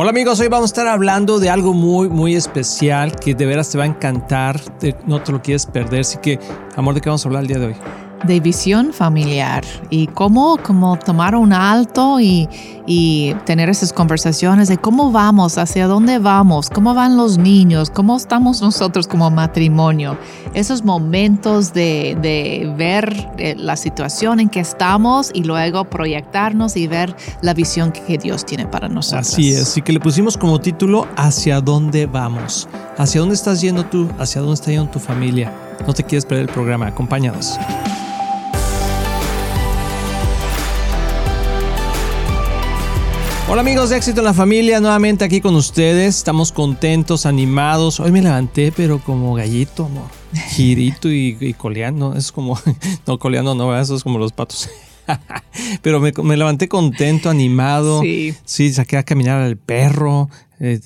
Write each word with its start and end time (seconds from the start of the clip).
Hola 0.00 0.10
amigos, 0.10 0.38
hoy 0.38 0.46
vamos 0.46 0.70
a 0.70 0.72
estar 0.74 0.86
hablando 0.86 1.40
de 1.40 1.50
algo 1.50 1.74
muy, 1.74 2.08
muy 2.08 2.36
especial 2.36 3.16
que 3.16 3.34
de 3.34 3.46
veras 3.46 3.68
te 3.68 3.78
va 3.78 3.82
a 3.82 3.88
encantar, 3.88 4.60
no 5.08 5.20
te 5.24 5.32
lo 5.32 5.42
quieres 5.42 5.66
perder. 5.66 6.02
Así 6.02 6.18
que, 6.18 6.38
amor, 6.76 6.94
¿de 6.94 7.00
qué 7.00 7.08
vamos 7.08 7.26
a 7.26 7.28
hablar 7.28 7.42
el 7.42 7.48
día 7.48 7.58
de 7.58 7.66
hoy? 7.66 7.74
De 8.24 8.40
visión 8.40 8.92
familiar 8.92 9.64
y 9.90 10.06
cómo, 10.08 10.58
cómo 10.62 10.98
tomar 10.98 11.34
un 11.34 11.52
alto 11.52 12.20
y, 12.20 12.48
y, 12.86 13.34
tener 13.44 13.68
esas 13.68 13.92
conversaciones 13.92 14.68
de 14.68 14.78
cómo 14.78 15.10
vamos, 15.10 15.58
hacia 15.58 15.86
dónde 15.86 16.18
vamos, 16.18 16.70
cómo 16.70 16.94
van 16.94 17.16
los 17.16 17.38
niños, 17.38 17.90
cómo 17.90 18.16
estamos 18.16 18.60
nosotros 18.60 19.06
como 19.06 19.30
matrimonio. 19.30 20.18
Esos 20.54 20.84
momentos 20.84 21.72
de, 21.72 22.16
de 22.20 22.72
ver 22.76 23.30
eh, 23.38 23.54
la 23.56 23.76
situación 23.76 24.40
en 24.40 24.48
que 24.48 24.60
estamos 24.60 25.30
y 25.32 25.44
luego 25.44 25.84
proyectarnos 25.84 26.76
y 26.76 26.86
ver 26.86 27.14
la 27.42 27.54
visión 27.54 27.92
que 27.92 28.18
Dios 28.18 28.44
tiene 28.44 28.66
para 28.66 28.88
nosotros. 28.88 29.32
Así 29.32 29.52
es, 29.52 29.76
y 29.76 29.82
que 29.82 29.92
le 29.92 30.00
pusimos 30.00 30.36
como 30.36 30.60
título 30.60 31.06
Hacia 31.16 31.60
dónde 31.60 32.06
vamos. 32.06 32.68
¿Hacia 32.96 33.20
dónde 33.20 33.34
estás 33.34 33.60
yendo 33.60 33.84
tú? 33.84 34.08
¿Hacia 34.18 34.40
dónde 34.40 34.54
está 34.54 34.70
yendo 34.70 34.90
tu 34.90 34.98
familia? 34.98 35.52
No 35.86 35.94
te 35.94 36.02
quieres 36.02 36.24
perder 36.24 36.48
el 36.48 36.52
programa, 36.52 36.88
acompáñanos. 36.88 37.58
Hola 43.50 43.62
amigos 43.62 43.88
de 43.88 43.96
Éxito 43.96 44.20
en 44.20 44.26
la 44.26 44.34
Familia, 44.34 44.78
nuevamente 44.78 45.24
aquí 45.24 45.40
con 45.40 45.54
ustedes. 45.54 46.18
Estamos 46.18 46.52
contentos, 46.52 47.24
animados. 47.24 47.98
Hoy 47.98 48.12
me 48.12 48.20
levanté, 48.20 48.72
pero 48.72 48.98
como 48.98 49.32
gallito, 49.32 49.86
amor. 49.86 50.04
Girito 50.50 51.10
y, 51.10 51.54
coleando. 51.56 52.14
Es 52.14 52.30
como, 52.30 52.60
no, 53.06 53.18
coleando 53.18 53.54
no, 53.54 53.76
eso 53.80 53.96
es 53.96 54.04
como 54.04 54.18
los 54.18 54.32
patos. 54.32 54.68
pero 55.82 55.98
me, 55.98 56.36
levanté 56.36 56.68
contento, 56.68 57.30
animado. 57.30 58.02
Sí. 58.02 58.34
Sí, 58.44 58.70
saqué 58.70 58.98
a 58.98 59.02
caminar 59.02 59.40
al 59.40 59.56
perro. 59.56 60.28
Eh, 60.60 60.80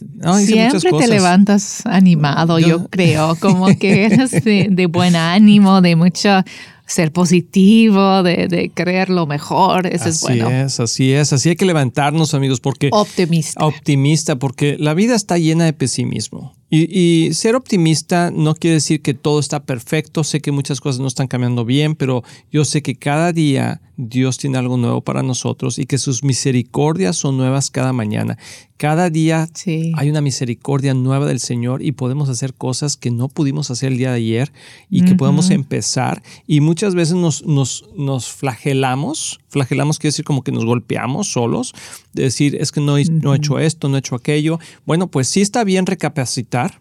Siempre 0.45 0.92
te 0.92 1.09
levantas 1.09 1.84
animado, 1.84 2.61
yo, 2.61 2.87
creo, 2.89 3.34
como 3.37 3.77
que 3.77 4.05
eres 4.05 4.31
de, 4.44 4.69
de, 4.70 4.87
buen 4.87 5.17
ánimo, 5.17 5.81
de 5.81 5.97
mucha 5.97 6.44
ser 6.93 7.12
positivo, 7.12 8.23
de, 8.23 8.48
de 8.48 8.71
creer 8.71 9.09
lo 9.09 9.27
mejor. 9.27 9.87
Eso 9.87 10.09
es 10.09 10.21
bueno. 10.21 10.47
Así 10.47 10.55
es, 10.55 10.81
así 10.81 11.12
es. 11.12 11.33
Así 11.33 11.49
hay 11.49 11.57
que 11.57 11.65
levantarnos, 11.65 12.34
amigos, 12.34 12.61
porque. 12.61 12.91
Optimista. 12.93 13.65
Optimista, 13.65 14.37
porque 14.37 14.77
la 14.79 14.95
vida 14.95 15.15
está 15.15 15.39
llena 15.39 15.65
de 15.65 15.73
pesimismo. 15.73 16.55
Y, 16.75 17.34
ser 17.34 17.55
optimista 17.55 18.31
no 18.31 18.55
quiere 18.55 18.77
decir 18.77 19.03
que 19.03 19.12
todo 19.12 19.41
está 19.41 19.62
perfecto. 19.65 20.25
Sé 20.25 20.41
que 20.41 20.53
muchas 20.53 20.81
cosas 20.81 21.03
no 21.03 21.06
están 21.06 21.28
cambiando 21.28 21.67
bien, 21.67 21.95
pero 21.95 22.25
yo 22.51 22.65
sé 22.65 22.81
que 22.81 22.95
cada 22.95 23.34
día 23.34 23.83
Dios 23.98 24.39
tiene 24.39 24.56
algo 24.56 24.78
nuevo 24.78 25.03
para 25.03 25.23
nosotros 25.23 25.78
y 25.78 25.84
que 25.84 25.98
sus 25.98 26.25
misericordias 26.25 27.15
son 27.15 27.37
nuevas 27.37 27.70
cada 27.70 27.93
mañana. 27.93 28.39
Cada 28.78 29.11
día 29.11 29.50
hay 29.67 30.09
una 30.09 30.23
misericordia 30.23 30.95
nueva 30.95 31.27
del 31.27 31.41
Señor 31.41 31.83
y 31.83 31.93
podemos 31.93 32.31
hacer 32.31 32.55
cosas 32.55 32.97
que 32.97 33.11
no 33.11 33.28
pudimos 33.28 33.70
hacer 33.70 33.93
el 33.93 33.98
día 33.98 34.09
de 34.09 34.17
ayer 34.17 34.53
y 34.89 35.05
que 35.05 35.15
podemos 35.15 35.50
empezar. 35.50 36.23
Y 36.47 36.62
muchas 36.62 36.95
veces 36.95 37.17
nos, 37.17 37.45
nos, 37.45 37.84
nos 37.98 38.31
flagelamos. 38.31 39.41
Flagelamos 39.53 39.98
quiere 39.98 40.12
decir 40.12 40.25
como 40.25 40.42
que 40.42 40.50
nos 40.50 40.64
golpeamos 40.64 41.31
solos. 41.31 41.75
De 42.14 42.25
decir, 42.25 42.56
es 42.56 42.72
que 42.72 42.81
no, 42.81 42.97
no 43.11 43.34
he 43.34 43.36
hecho 43.36 43.59
esto, 43.59 43.89
no 43.89 43.97
he 43.97 43.98
hecho 43.98 44.17
aquello. 44.17 44.59
Bueno, 44.86 45.09
pues 45.09 45.28
sí 45.28 45.42
está 45.42 45.62
bien 45.62 45.84
recapacitar 45.84 46.81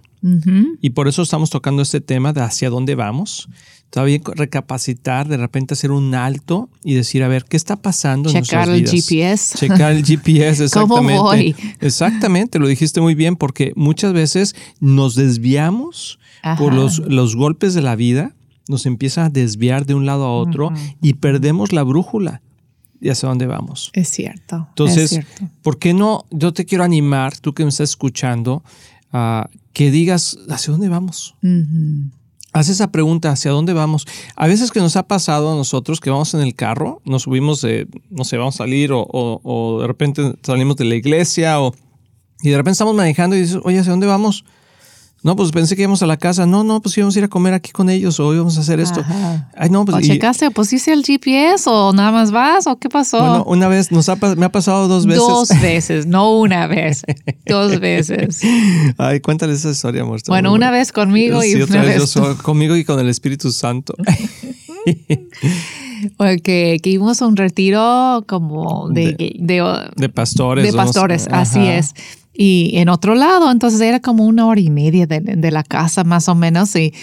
y 0.81 0.91
por 0.91 1.07
eso 1.07 1.23
estamos 1.23 1.49
tocando 1.49 1.81
este 1.81 1.99
tema 1.99 2.31
de 2.31 2.41
hacia 2.41 2.69
dónde 2.69 2.95
vamos. 2.95 3.49
Todavía 3.89 4.19
recapacitar, 4.35 5.27
de 5.27 5.35
repente 5.35 5.73
hacer 5.73 5.91
un 5.91 6.15
alto 6.15 6.69
y 6.83 6.93
decir, 6.93 7.23
a 7.23 7.27
ver, 7.27 7.43
¿qué 7.43 7.57
está 7.57 7.75
pasando 7.75 8.31
Checar 8.31 8.69
en 8.69 8.75
el 8.75 8.89
GPS. 8.89 9.57
Checar 9.57 9.91
el 9.91 10.05
GPS, 10.05 10.63
exactamente. 10.63 11.17
¿Cómo 11.17 11.23
voy? 11.23 11.55
Exactamente, 11.81 12.59
lo 12.59 12.67
dijiste 12.67 13.01
muy 13.01 13.15
bien, 13.15 13.35
porque 13.35 13.73
muchas 13.75 14.13
veces 14.13 14.55
nos 14.79 15.15
desviamos 15.15 16.19
por 16.57 16.73
los, 16.73 16.99
los 16.99 17.35
golpes 17.35 17.73
de 17.73 17.81
la 17.81 17.95
vida, 17.95 18.33
nos 18.69 18.85
empieza 18.85 19.25
a 19.25 19.29
desviar 19.29 19.85
de 19.85 19.95
un 19.95 20.05
lado 20.05 20.25
a 20.25 20.33
otro 20.33 20.71
y 21.01 21.15
perdemos 21.15 21.73
la 21.73 21.83
brújula 21.83 22.41
y 23.01 23.09
hacia 23.09 23.27
dónde 23.27 23.47
vamos. 23.47 23.89
Es 23.93 24.09
cierto. 24.09 24.67
Entonces, 24.69 25.19
¿por 25.63 25.79
qué 25.79 25.93
no? 25.93 26.25
Yo 26.29 26.53
te 26.53 26.65
quiero 26.65 26.83
animar, 26.83 27.37
tú 27.37 27.53
que 27.53 27.63
me 27.63 27.69
estás 27.69 27.89
escuchando, 27.89 28.63
que 29.73 29.91
digas 29.91 30.37
hacia 30.49 30.71
dónde 30.71 30.87
vamos. 30.87 31.35
Haz 32.53 32.69
esa 32.69 32.91
pregunta, 32.91 33.31
¿hacia 33.31 33.51
dónde 33.51 33.73
vamos? 33.73 34.05
A 34.35 34.45
veces 34.45 34.71
que 34.71 34.79
nos 34.79 34.95
ha 34.97 35.07
pasado 35.07 35.51
a 35.51 35.55
nosotros 35.55 35.99
que 35.99 36.09
vamos 36.09 36.33
en 36.33 36.41
el 36.41 36.53
carro, 36.53 37.01
nos 37.05 37.23
subimos, 37.23 37.61
de, 37.61 37.87
no 38.09 38.23
sé, 38.23 38.37
vamos 38.37 38.55
a 38.55 38.57
salir 38.59 38.91
o, 38.91 39.07
o, 39.09 39.81
de 39.81 39.87
repente 39.87 40.33
salimos 40.43 40.75
de 40.75 40.85
la 40.85 40.95
iglesia 40.95 41.61
o, 41.61 41.73
y 42.41 42.49
de 42.49 42.57
repente 42.57 42.73
estamos 42.73 42.93
manejando 42.93 43.35
y 43.35 43.41
dices, 43.41 43.59
oye, 43.63 43.79
¿hacia 43.79 43.91
dónde 43.91 44.07
vamos? 44.07 44.45
No, 45.23 45.35
pues 45.35 45.51
pensé 45.51 45.75
que 45.75 45.83
íbamos 45.83 46.01
a 46.01 46.07
la 46.07 46.17
casa. 46.17 46.47
No, 46.47 46.63
no, 46.63 46.81
pues 46.81 46.97
íbamos 46.97 47.15
a 47.15 47.19
ir 47.19 47.25
a 47.25 47.27
comer 47.27 47.53
aquí 47.53 47.71
con 47.71 47.89
ellos 47.89 48.19
o 48.19 48.33
íbamos 48.33 48.57
a 48.57 48.61
hacer 48.61 48.79
esto. 48.79 49.03
Ay, 49.55 49.69
no, 49.69 49.85
pues. 49.85 49.97
¿O 49.97 50.01
checaste, 50.01 50.49
pusiste 50.49 50.91
el 50.91 51.03
GPS 51.03 51.69
o 51.69 51.93
nada 51.93 52.11
más 52.11 52.31
vas 52.31 52.65
o 52.65 52.77
qué 52.77 52.89
pasó? 52.89 53.19
Bueno, 53.19 53.43
una 53.45 53.67
vez, 53.67 53.91
nos 53.91 54.09
ha, 54.09 54.15
me 54.35 54.45
ha 54.45 54.51
pasado 54.51 54.87
dos 54.87 55.05
veces. 55.05 55.23
Dos 55.23 55.49
veces, 55.61 56.05
no 56.07 56.37
una 56.37 56.65
vez. 56.65 57.03
dos 57.45 57.79
veces. 57.79 58.41
Ay, 58.97 59.19
cuéntale 59.19 59.53
esa 59.53 59.69
historia, 59.69 60.01
amor. 60.01 60.21
Bueno, 60.27 60.53
una 60.53 60.71
vez 60.71 60.91
conmigo 60.91 61.43
y 61.43 61.61
otra 61.61 61.83
vez. 61.83 62.15
conmigo 62.41 62.75
y 62.75 62.83
con 62.83 62.99
el 62.99 63.09
Espíritu 63.09 63.51
Santo. 63.51 63.93
Porque 66.17 66.79
que 66.81 66.89
íbamos 66.89 67.21
a 67.21 67.27
un 67.27 67.37
retiro 67.37 68.23
como 68.27 68.89
de, 68.89 69.35
de, 69.37 70.09
pastores. 70.09 70.65
De 70.65 70.73
pastores, 70.73 71.27
así 71.29 71.59
es 71.67 71.93
y 72.33 72.71
en 72.75 72.87
otro 72.89 73.13
lado, 73.13 73.51
entonces 73.51 73.81
era 73.81 73.99
como 73.99 74.25
una 74.25 74.47
hora 74.47 74.61
y 74.61 74.69
media 74.69 75.05
de, 75.05 75.51
la 75.51 75.63
casa 75.63 76.03
más 76.05 76.29
o 76.29 76.35
menos 76.35 76.75
y, 76.75 76.93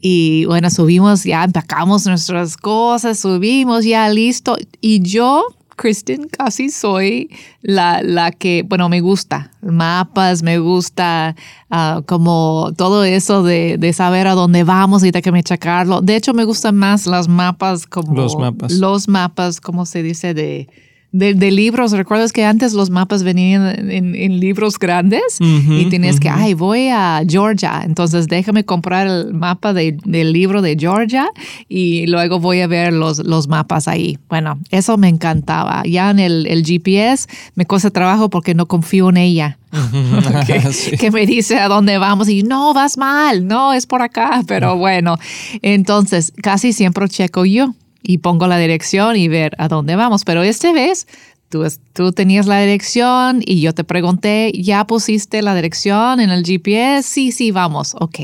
y, 0.00 0.44
bueno, 0.44 0.70
subimos, 0.70 1.24
ya 1.24 1.42
empacamos 1.42 2.06
nuestras 2.06 2.56
cosas, 2.56 3.18
subimos 3.18 3.84
ya 3.84 4.08
listo. 4.08 4.56
Y 4.80 5.02
yo, 5.02 5.44
Kristen, 5.74 6.28
casi 6.28 6.70
soy 6.70 7.30
la, 7.62 8.00
la 8.02 8.30
que, 8.30 8.62
bueno, 8.62 8.88
me 8.88 9.00
gusta 9.00 9.50
mapas, 9.60 10.44
me 10.44 10.60
gusta 10.60 11.34
ah, 11.68 12.02
como 12.06 12.70
todo 12.76 13.02
eso 13.02 13.42
de, 13.42 13.78
de, 13.78 13.92
saber 13.92 14.28
a 14.28 14.34
dónde 14.34 14.62
vamos 14.62 15.02
y 15.02 15.10
de 15.10 15.20
que 15.20 15.32
me 15.32 15.42
checarlo. 15.42 16.00
De 16.00 16.14
hecho, 16.14 16.32
me 16.32 16.44
gustan 16.44 16.76
más 16.76 17.08
las 17.08 17.26
mapas 17.26 17.86
como 17.86 18.14
los 18.14 18.36
mapas, 18.38 18.72
los 18.72 19.08
mapas, 19.08 19.60
como 19.60 19.84
se 19.84 20.04
dice, 20.04 20.32
de 20.32 20.68
de, 21.18 21.50
libros. 21.50 21.92
¿Recuerdas 21.92 22.32
que 22.32 22.44
antes 22.44 22.72
los 22.72 22.90
mapas 22.90 23.22
venían 23.22 23.90
en, 23.90 24.40
libros 24.40 24.78
grandes? 24.78 25.38
y 25.40 25.86
tienes 25.86 26.20
que, 26.20 26.28
ay, 26.28 26.54
voy 26.54 26.88
a 26.88 27.22
Georgia, 27.26 27.82
entonces 27.84 28.28
déjame 28.28 28.64
comprar 28.64 29.06
el 29.06 29.34
mapa 29.34 29.72
del 29.72 30.32
libro 30.32 30.62
de 30.62 30.76
Georgia 30.78 31.28
y 31.68 32.06
luego 32.06 32.38
voy 32.40 32.60
a 32.60 32.66
ver 32.66 32.92
los, 32.92 33.18
los 33.18 33.48
mapas 33.48 33.88
ahí. 33.88 34.18
Bueno, 34.28 34.58
eso 34.70 34.96
me 34.96 35.08
encantaba. 35.08 35.82
Ya 35.84 36.10
en 36.10 36.18
el, 36.18 36.46
el 36.46 36.64
GPS 36.64 37.28
me 37.54 37.66
cuesta 37.66 37.90
trabajo 37.90 38.28
porque 38.28 38.54
no 38.54 38.66
confío 38.66 39.08
en 39.10 39.16
ella. 39.16 39.58
que, 40.98 41.10
me 41.10 41.26
dice 41.26 41.58
a 41.58 41.68
dónde 41.68 41.98
vamos 41.98 42.28
y 42.28 42.42
no, 42.42 42.72
vas 42.74 42.96
mal, 42.96 43.46
no, 43.46 43.72
es 43.72 43.86
por 43.86 44.02
acá, 44.02 44.42
pero 44.46 44.76
bueno, 44.76 45.18
entonces 45.62 46.32
casi 46.42 46.72
siempre 46.72 47.08
checo 47.08 47.44
yo 47.44 47.74
y 48.06 48.18
pongo 48.18 48.46
la 48.46 48.58
dirección 48.58 49.16
y 49.16 49.28
ver 49.28 49.54
a 49.58 49.68
dónde 49.68 49.96
vamos. 49.96 50.24
Pero 50.24 50.42
esta 50.42 50.72
vez 50.72 51.06
tú, 51.48 51.66
tú 51.92 52.12
tenías 52.12 52.46
la 52.46 52.60
dirección 52.60 53.42
y 53.44 53.60
yo 53.60 53.74
te 53.74 53.84
pregunté, 53.84 54.52
¿ya 54.54 54.86
pusiste 54.86 55.42
la 55.42 55.54
dirección 55.54 56.20
en 56.20 56.30
el 56.30 56.44
GPS? 56.44 57.02
Sí, 57.02 57.32
sí, 57.32 57.50
vamos, 57.50 57.96
ok. 57.98 58.20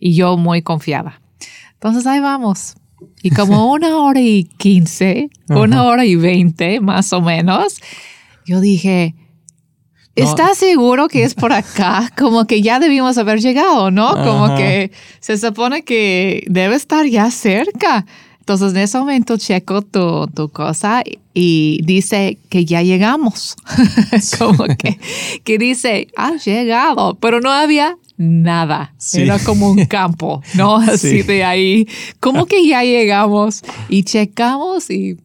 Y 0.00 0.14
yo 0.14 0.36
muy 0.36 0.62
confiada. 0.62 1.20
Entonces 1.74 2.06
ahí 2.06 2.20
vamos. 2.20 2.76
Y 3.22 3.30
como 3.30 3.70
una 3.72 3.98
hora 3.98 4.20
y 4.20 4.44
quince, 4.56 5.28
una 5.48 5.84
hora 5.84 6.06
y 6.06 6.16
veinte 6.16 6.80
más 6.80 7.12
o 7.12 7.20
menos, 7.20 7.76
yo 8.46 8.60
dije, 8.60 9.14
¿Estás 10.16 10.56
seguro 10.56 11.08
que 11.08 11.24
es 11.24 11.34
por 11.34 11.52
acá? 11.52 12.10
Como 12.16 12.46
que 12.46 12.62
ya 12.62 12.78
debimos 12.78 13.18
haber 13.18 13.38
llegado, 13.40 13.90
¿no? 13.90 14.14
Como 14.14 14.56
que 14.56 14.90
se 15.20 15.36
supone 15.36 15.82
que 15.82 16.42
debe 16.48 16.74
estar 16.74 17.04
ya 17.04 17.30
cerca. 17.30 18.06
Entonces, 18.46 18.74
en 18.74 18.78
ese 18.78 18.96
momento 18.96 19.36
checo 19.36 19.82
tu, 19.82 20.28
tu 20.28 20.48
cosa 20.50 21.02
y 21.34 21.80
dice 21.82 22.38
que 22.48 22.64
ya 22.64 22.80
llegamos. 22.80 23.56
como 24.38 24.66
que, 24.78 25.00
que 25.42 25.58
dice, 25.58 26.06
has 26.16 26.44
llegado, 26.44 27.16
pero 27.16 27.40
no 27.40 27.50
había 27.50 27.96
nada. 28.16 28.94
Era 29.14 29.40
como 29.40 29.72
un 29.72 29.84
campo, 29.86 30.42
¿no? 30.54 30.76
Así 30.76 31.22
de 31.22 31.42
ahí. 31.42 31.88
Como 32.20 32.46
que 32.46 32.64
ya 32.64 32.84
llegamos 32.84 33.64
y 33.88 34.04
checamos 34.04 34.90
y 34.90 35.16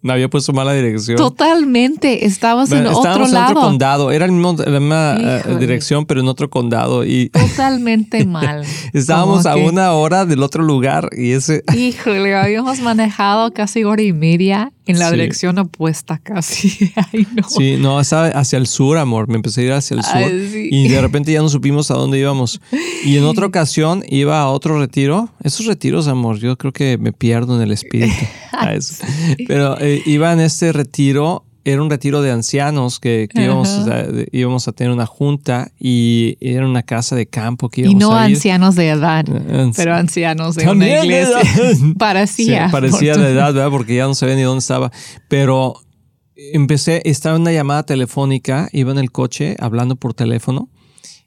Me 0.00 0.12
había 0.12 0.28
puesto 0.28 0.52
mala 0.52 0.72
dirección. 0.74 1.16
Totalmente. 1.16 2.24
Estabas 2.24 2.70
en 2.70 2.86
otro 2.86 2.98
Estábamos 2.98 3.28
en 3.30 3.34
lado. 3.34 3.50
otro 3.50 3.60
condado. 3.62 4.10
Era 4.12 4.26
el 4.26 4.32
mismo- 4.32 4.54
la 4.64 4.78
misma 4.78 5.16
eh, 5.18 5.38
Híjole. 5.40 5.58
dirección, 5.58 6.06
pero 6.06 6.20
en 6.20 6.28
otro 6.28 6.48
condado. 6.50 7.04
Y 7.04 7.30
Totalmente 7.56 8.24
mal. 8.24 8.62
estábamos 8.92 9.44
a 9.46 9.54
que- 9.54 9.64
una 9.64 9.92
hora 9.94 10.24
del 10.24 10.42
otro 10.44 10.62
lugar. 10.62 11.10
Y 11.16 11.32
ese. 11.32 11.64
Híjole, 11.76 12.36
habíamos 12.36 12.80
manejado 12.80 13.52
casi 13.52 13.82
hora 13.82 14.02
y 14.02 14.12
media 14.12 14.72
en 14.86 14.98
la 15.00 15.06
Sí. 15.10 15.16
dirección 15.16 15.58
opuesta 15.58 16.18
casi. 16.22 16.92
Ay, 17.12 17.26
no. 17.34 17.48
Sí, 17.48 17.76
no, 17.78 18.00
estaba 18.00 18.28
hacia 18.28 18.56
el 18.58 18.68
sur, 18.68 18.98
amor. 18.98 19.26
Me 19.28 19.34
empecé 19.34 19.62
a 19.62 19.64
ir 19.64 19.72
hacia 19.72 19.96
el 19.96 20.04
sur. 20.04 20.14
Ay, 20.16 20.48
sí. 20.52 20.68
Y 20.70 20.88
de 20.88 21.00
repente 21.00 21.32
ya 21.32 21.42
no 21.42 21.48
supimos 21.48 21.90
a 21.90 21.94
dónde 21.94 22.18
íbamos. 22.20 22.60
Y 23.04 23.16
en 23.16 23.24
otra 23.24 23.46
ocasión 23.46 24.04
iba 24.08 24.40
a 24.40 24.48
otro 24.48 24.78
retiro. 24.78 25.28
Esos 25.42 25.66
retiros, 25.66 26.06
amor, 26.08 26.38
yo 26.38 26.56
creo 26.56 26.72
que 26.72 26.98
me 26.98 27.12
pierdo 27.12 27.56
en 27.56 27.62
el 27.62 27.72
espíritu. 27.72 28.14
A 28.58 28.74
eso. 28.74 28.94
Pero 29.46 29.78
eh, 29.80 30.02
iba 30.06 30.32
en 30.32 30.40
este 30.40 30.72
retiro. 30.72 31.44
Era 31.64 31.82
un 31.82 31.90
retiro 31.90 32.22
de 32.22 32.30
ancianos 32.30 32.98
que, 32.98 33.28
que 33.30 33.42
íbamos, 33.44 33.68
a, 33.68 34.02
de- 34.04 34.26
íbamos 34.32 34.66
a 34.68 34.72
tener 34.72 34.90
una 34.90 35.04
junta 35.04 35.70
y 35.78 36.38
era 36.40 36.66
una 36.66 36.82
casa 36.82 37.14
de 37.14 37.26
campo 37.26 37.68
que 37.68 37.82
Y 37.82 37.84
íbamos 37.84 38.00
no 38.00 38.16
a 38.16 38.26
ir. 38.30 38.36
ancianos 38.36 38.74
de 38.74 38.88
edad, 38.88 39.26
Anci- 39.26 39.74
pero 39.76 39.94
ancianos 39.94 40.54
de 40.54 40.64
También 40.64 40.96
una 41.00 41.04
iglesia. 41.04 41.40
Parecía. 41.98 42.66
Sí, 42.68 42.72
parecía 42.72 43.16
de 43.16 43.32
edad, 43.32 43.52
¿verdad? 43.52 43.70
Porque 43.70 43.96
ya 43.96 44.06
no 44.06 44.14
sabía 44.14 44.36
ni 44.36 44.42
dónde 44.42 44.60
estaba. 44.60 44.90
Pero 45.28 45.74
empecé, 46.36 47.02
estaba 47.04 47.36
en 47.36 47.42
una 47.42 47.52
llamada 47.52 47.82
telefónica, 47.84 48.68
iba 48.72 48.92
en 48.92 48.98
el 48.98 49.10
coche 49.12 49.54
hablando 49.58 49.96
por 49.96 50.14
teléfono. 50.14 50.70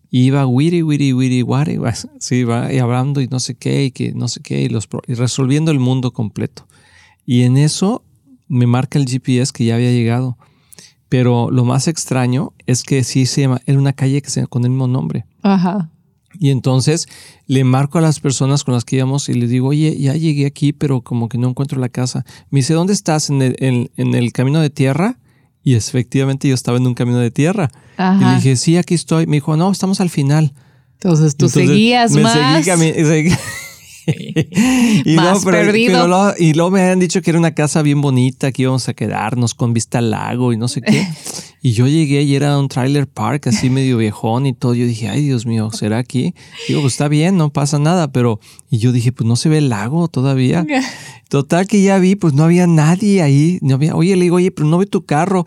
Y 0.10 0.24
iba 0.24 0.46
wiri, 0.46 0.82
wiri, 0.82 1.14
wiri, 1.14 1.42
wari, 1.44 1.78
wa- 1.78 1.94
sí, 2.20 2.44
va, 2.44 2.74
y 2.74 2.80
hablando 2.80 3.22
y 3.22 3.28
no 3.28 3.40
sé 3.40 3.56
qué, 3.56 3.86
y 3.86 3.92
que 3.92 4.12
no 4.12 4.28
sé 4.28 4.42
qué, 4.42 4.62
y, 4.62 4.70
los, 4.70 4.90
y 5.08 5.14
resolviendo 5.14 5.72
el 5.72 5.80
mundo 5.80 6.12
completo. 6.12 6.68
Y 7.26 7.44
en 7.44 7.58
eso 7.58 8.04
me 8.48 8.68
marca 8.68 9.00
el 9.00 9.06
GPS 9.08 9.52
que 9.54 9.66
ya 9.66 9.76
había 9.76 9.92
llegado. 9.92 10.38
Pero 11.10 11.52
lo 11.52 11.66
más 11.66 11.88
extraño 11.88 12.54
es 12.68 12.84
que 12.84 13.04
sí 13.04 13.26
se 13.26 13.42
llama, 13.42 13.62
era 13.66 13.78
una 13.78 13.94
calle 13.94 14.22
que 14.22 14.30
se, 14.30 14.48
con 14.48 14.64
el 14.64 14.70
mismo 14.70 14.88
nombre. 14.88 15.26
Ajá. 15.42 15.90
Y 16.40 16.50
entonces 16.50 17.08
le 17.46 17.66
marco 17.66 17.98
a 17.98 18.02
las 18.02 18.22
personas 18.22 18.64
con 18.64 18.74
las 18.74 18.86
que 18.86 18.96
íbamos 18.96 19.28
y 19.28 19.34
les 19.34 19.50
digo, 19.50 19.68
oye, 19.68 19.98
ya 20.00 20.14
llegué 20.16 20.46
aquí, 20.46 20.72
pero 20.72 21.02
como 21.02 21.28
que 21.28 21.38
no 21.38 21.50
encuentro 21.50 21.80
la 21.82 21.90
casa. 21.90 22.24
Me 22.50 22.60
dice, 22.60 22.74
¿dónde 22.74 22.94
estás? 22.94 23.30
¿En 23.30 23.42
el, 23.42 23.56
en- 23.60 23.92
en 23.98 24.16
el 24.16 24.32
camino 24.32 24.62
de 24.62 24.70
tierra? 24.70 25.20
Y 25.64 25.76
efectivamente 25.76 26.48
yo 26.48 26.56
estaba 26.56 26.78
en 26.78 26.88
un 26.88 26.94
camino 26.94 27.18
de 27.20 27.30
tierra. 27.32 27.70
Y 27.74 27.98
le 27.98 28.04
Ajá. 28.04 28.36
dije, 28.38 28.56
sí, 28.56 28.78
aquí 28.78 28.94
estoy. 28.94 29.28
Me 29.28 29.36
dijo, 29.38 29.58
no, 29.58 29.70
estamos 29.70 30.00
al 30.00 30.10
final. 30.10 30.54
Entonces 30.94 31.36
tú 31.36 31.48
Entonces, 31.48 31.68
seguías 31.70 32.12
me 32.14 32.22
más. 32.24 32.66
seguí- 32.66 33.36
y, 35.06 35.16
Más 35.16 35.26
luego, 35.26 35.42
pero- 35.46 35.58
perdido. 35.66 35.94
pero 35.94 36.08
luego- 36.08 36.34
y 36.38 36.54
luego 36.54 36.72
me 36.72 36.82
habían 36.82 37.00
dicho 37.00 37.22
que 37.22 37.30
era 37.32 37.40
una 37.40 37.54
casa 37.54 37.82
bien 37.82 38.02
bonita, 38.02 38.52
que 38.52 38.64
íbamos 38.64 38.88
a 38.90 38.94
quedarnos 38.94 39.54
con 39.54 39.74
vista 39.74 39.98
al 40.00 40.12
lago 40.12 40.54
y 40.54 40.58
no 40.58 40.68
sé 40.68 40.82
qué. 40.82 41.08
Y 41.64 41.74
yo 41.74 41.86
llegué 41.86 42.24
y 42.24 42.34
era 42.34 42.58
un 42.58 42.68
trailer 42.70 43.06
park 43.08 43.46
así 43.46 43.70
medio 43.70 43.98
viejón 43.98 44.48
y 44.48 44.54
todo. 44.54 44.74
Yo 44.74 44.88
dije, 44.88 45.10
ay 45.10 45.22
Dios 45.24 45.46
mío, 45.46 45.70
¿será 45.72 46.00
aquí? 46.00 46.34
Digo, 46.68 46.82
pues 46.82 46.94
está 46.96 47.08
bien, 47.08 47.38
no 47.38 47.54
pasa 47.54 47.78
nada, 47.78 48.12
pero... 48.12 48.40
Y 48.72 48.80
yo 48.80 48.92
dije, 48.92 49.12
pues 49.12 49.28
no 49.28 49.36
se 49.36 49.48
ve 49.48 49.60
el 49.60 49.70
lago 49.70 50.08
todavía. 50.08 50.66
Total 51.30 51.68
que 51.68 51.84
ya 51.84 52.00
vi, 52.00 52.16
pues 52.16 52.34
no 52.34 52.46
había 52.46 52.66
nadie 52.66 53.22
ahí. 53.22 53.60
No 53.62 53.76
había, 53.76 53.96
oye, 53.96 54.16
le 54.16 54.24
digo, 54.24 54.38
oye, 54.38 54.50
pero 54.50 54.68
no 54.68 54.80
ve 54.80 54.88
tu 54.88 55.06
carro. 55.06 55.46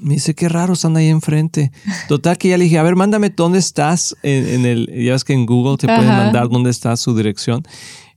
Me 0.00 0.14
dice, 0.14 0.34
qué 0.34 0.48
raro, 0.48 0.74
están 0.74 0.96
ahí 0.96 1.08
enfrente. 1.08 1.72
Total 2.08 2.38
que 2.38 2.48
ya 2.48 2.58
le 2.58 2.64
dije, 2.64 2.78
a 2.78 2.82
ver, 2.82 2.94
mándame 2.96 3.30
dónde 3.30 3.58
estás 3.58 4.14
en, 4.22 4.46
en 4.48 4.66
el, 4.66 4.86
ya 5.04 5.12
ves 5.12 5.24
que 5.24 5.32
en 5.32 5.44
Google 5.46 5.76
te 5.76 5.86
pueden 5.86 6.08
Ajá. 6.08 6.24
mandar 6.24 6.48
dónde 6.48 6.70
está 6.70 6.96
su 6.96 7.16
dirección. 7.16 7.62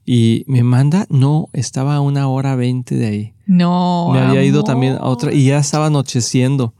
Y 0.04 0.44
me 0.48 0.62
manda, 0.62 1.06
no, 1.10 1.48
estaba 1.52 1.96
a 1.96 2.00
una 2.00 2.26
hora 2.28 2.56
veinte 2.56 2.94
de 2.96 3.06
ahí. 3.06 3.32
No. 3.46 4.10
me 4.12 4.20
había 4.20 4.42
ido 4.44 4.62
también 4.64 4.94
a 4.94 5.04
otra 5.04 5.32
y 5.32 5.44
ya 5.46 5.58
estaba 5.58 5.86
anocheciendo. 5.86 6.74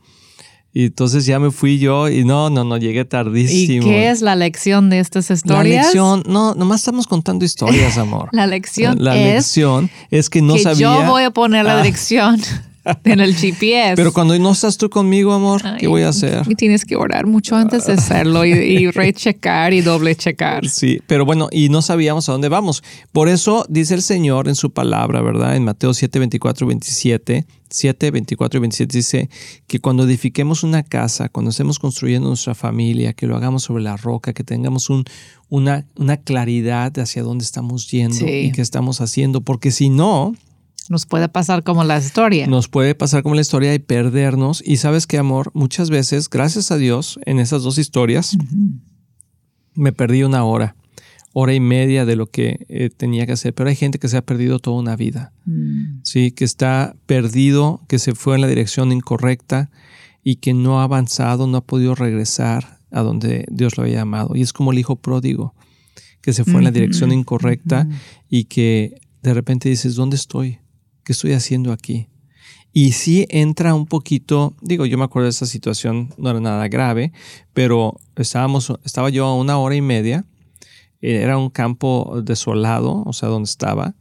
Y 0.74 0.86
entonces 0.86 1.26
ya 1.26 1.38
me 1.38 1.50
fui 1.50 1.78
yo 1.78 2.08
y 2.08 2.24
no, 2.24 2.48
no, 2.48 2.64
no, 2.64 2.78
llegué 2.78 3.00
¿Y 3.00 3.04
tardísimo. 3.04 3.84
qué 3.86 4.08
es 4.08 4.22
la 4.22 4.34
lección 4.36 4.88
de 4.88 5.00
estas 5.00 5.28
La 5.28 5.34
historias? 5.34 5.84
lección, 5.86 6.22
no, 6.26 6.54
nomás 6.54 6.80
estamos 6.80 7.06
contando 7.06 7.44
historias, 7.44 7.98
amor. 7.98 8.30
La 8.32 8.46
lección 8.46 8.96
La 8.98 9.14
es 9.18 9.34
lección 9.34 9.90
es 10.10 10.30
que 10.30 10.40
no 10.40 10.54
que 10.54 10.62
sabía. 10.62 10.78
yo 10.80 11.06
voy 11.06 11.24
a 11.24 11.30
poner 11.30 11.66
la 11.66 11.74
Ah. 11.78 11.82
dirección 11.82 12.40
en 13.04 13.20
el 13.20 13.34
GPS. 13.34 13.94
Pero 13.96 14.12
cuando 14.12 14.38
no 14.38 14.52
estás 14.52 14.76
tú 14.78 14.90
conmigo, 14.90 15.32
amor, 15.32 15.62
¿qué 15.78 15.86
voy 15.86 16.02
a 16.02 16.08
hacer? 16.08 16.42
Y 16.48 16.54
tienes 16.54 16.84
que 16.84 16.96
orar 16.96 17.26
mucho 17.26 17.56
antes 17.56 17.86
de 17.86 17.94
hacerlo 17.94 18.44
y, 18.44 18.52
y 18.52 18.90
rechecar 18.90 19.72
y 19.72 19.80
doble 19.80 20.14
checar. 20.16 20.68
Sí, 20.68 21.00
pero 21.06 21.24
bueno, 21.24 21.48
y 21.52 21.68
no 21.68 21.82
sabíamos 21.82 22.28
a 22.28 22.32
dónde 22.32 22.48
vamos. 22.48 22.82
Por 23.12 23.28
eso 23.28 23.64
dice 23.68 23.94
el 23.94 24.02
Señor 24.02 24.48
en 24.48 24.54
su 24.54 24.72
palabra, 24.72 25.20
¿verdad? 25.22 25.56
En 25.56 25.64
Mateo 25.64 25.94
7, 25.94 26.18
24, 26.18 26.66
27, 26.66 27.46
7, 27.70 28.10
24 28.10 28.58
y 28.58 28.60
27 28.60 28.96
dice 28.98 29.30
que 29.66 29.78
cuando 29.78 30.04
edifiquemos 30.04 30.62
una 30.62 30.82
casa, 30.82 31.28
cuando 31.28 31.50
estemos 31.50 31.78
construyendo 31.78 32.28
nuestra 32.28 32.54
familia, 32.54 33.12
que 33.14 33.26
lo 33.26 33.36
hagamos 33.36 33.62
sobre 33.62 33.82
la 33.82 33.96
roca, 33.96 34.32
que 34.32 34.44
tengamos 34.44 34.90
un, 34.90 35.04
una, 35.48 35.86
una 35.96 36.16
claridad 36.18 36.92
de 36.92 37.00
hacia 37.02 37.22
dónde 37.22 37.44
estamos 37.44 37.90
yendo 37.90 38.14
Sí. 38.16 38.26
y 38.26 38.52
qué 38.52 38.60
estamos 38.60 39.00
haciendo, 39.00 39.40
porque 39.40 39.70
si 39.70 39.88
no, 39.88 40.34
Nos 40.90 41.06
puede 41.06 41.28
pasar 41.28 41.62
como 41.62 41.84
la 41.84 41.98
historia. 41.98 42.46
nos 42.46 42.68
puede 42.68 42.94
pasar 42.94 43.22
como 43.22 43.34
la 43.34 43.40
historia 43.40 43.74
y 43.74 43.78
perdernos. 43.78 44.62
Y 44.66 44.76
sabes 44.78 45.06
qué, 45.06 45.18
amor, 45.18 45.50
muchas 45.54 45.90
veces, 45.90 46.28
gracias 46.28 46.70
a 46.70 46.76
Dios, 46.76 47.18
en 47.24 47.38
esas 47.38 47.62
dos 47.62 47.78
historias, 47.78 48.36
me 49.74 49.92
perdí 49.92 50.22
una 50.22 50.44
hora, 50.44 50.76
hora 51.32 51.54
y 51.54 51.60
media 51.60 52.04
de 52.04 52.16
lo 52.16 52.26
que 52.26 52.66
eh, 52.68 52.90
tenía 52.94 53.26
que 53.26 53.32
hacer. 53.32 53.54
Pero 53.54 53.70
hay 53.70 53.76
gente 53.76 53.98
que 53.98 54.08
se 54.08 54.16
ha 54.16 54.22
perdido 54.24 54.58
toda 54.58 54.78
una 54.80 54.96
vida, 54.96 55.32
Mm. 55.44 56.00
¿sí? 56.04 56.30
Que 56.32 56.44
está 56.44 56.94
perdido, 57.06 57.80
que 57.88 57.98
se 57.98 58.14
fue 58.14 58.34
en 58.34 58.40
la 58.42 58.46
dirección 58.48 58.92
incorrecta 58.92 59.70
y 60.22 60.36
que 60.36 60.54
no 60.54 60.80
ha 60.80 60.84
avanzado, 60.84 61.46
no 61.46 61.58
ha 61.58 61.64
podido 61.66 61.94
regresar 61.94 62.78
a 62.90 63.00
donde 63.02 63.46
Dios 63.50 63.76
lo 63.76 63.84
había 63.84 63.96
llamado. 63.96 64.36
Y 64.36 64.42
es 64.42 64.52
como 64.52 64.72
el 64.72 64.78
hijo 64.78 64.96
pródigo, 64.96 65.54
que 66.20 66.32
se 66.32 66.44
fue 66.44 66.56
en 66.58 66.64
la 66.64 66.70
dirección 66.70 67.10
incorrecta 67.12 67.88
y 68.28 68.44
que 68.44 69.00
de 69.22 69.34
repente 69.34 69.68
dices, 69.68 69.94
¿dónde 69.96 70.14
estoy? 70.16 70.58
¿Qué 71.04 71.12
estoy 71.12 71.32
haciendo 71.32 71.72
aquí? 71.72 72.08
Y 72.72 72.92
sí 72.92 73.26
entra 73.28 73.74
un 73.74 73.86
poquito, 73.86 74.54
digo, 74.62 74.86
yo 74.86 74.96
me 74.96 75.04
acuerdo 75.04 75.24
de 75.24 75.30
esa 75.30 75.46
situación, 75.46 76.14
no 76.16 76.30
era 76.30 76.40
nada 76.40 76.68
grave, 76.68 77.12
pero 77.52 78.00
estábamos, 78.16 78.72
estaba 78.84 79.10
yo 79.10 79.26
a 79.26 79.36
una 79.36 79.58
hora 79.58 79.74
y 79.74 79.82
media, 79.82 80.24
eh, 81.02 81.20
era 81.22 81.36
un 81.36 81.50
campo 81.50 82.22
desolado, 82.24 83.02
o 83.04 83.12
sea, 83.12 83.28
donde 83.28 83.50
estaba, 83.50 83.94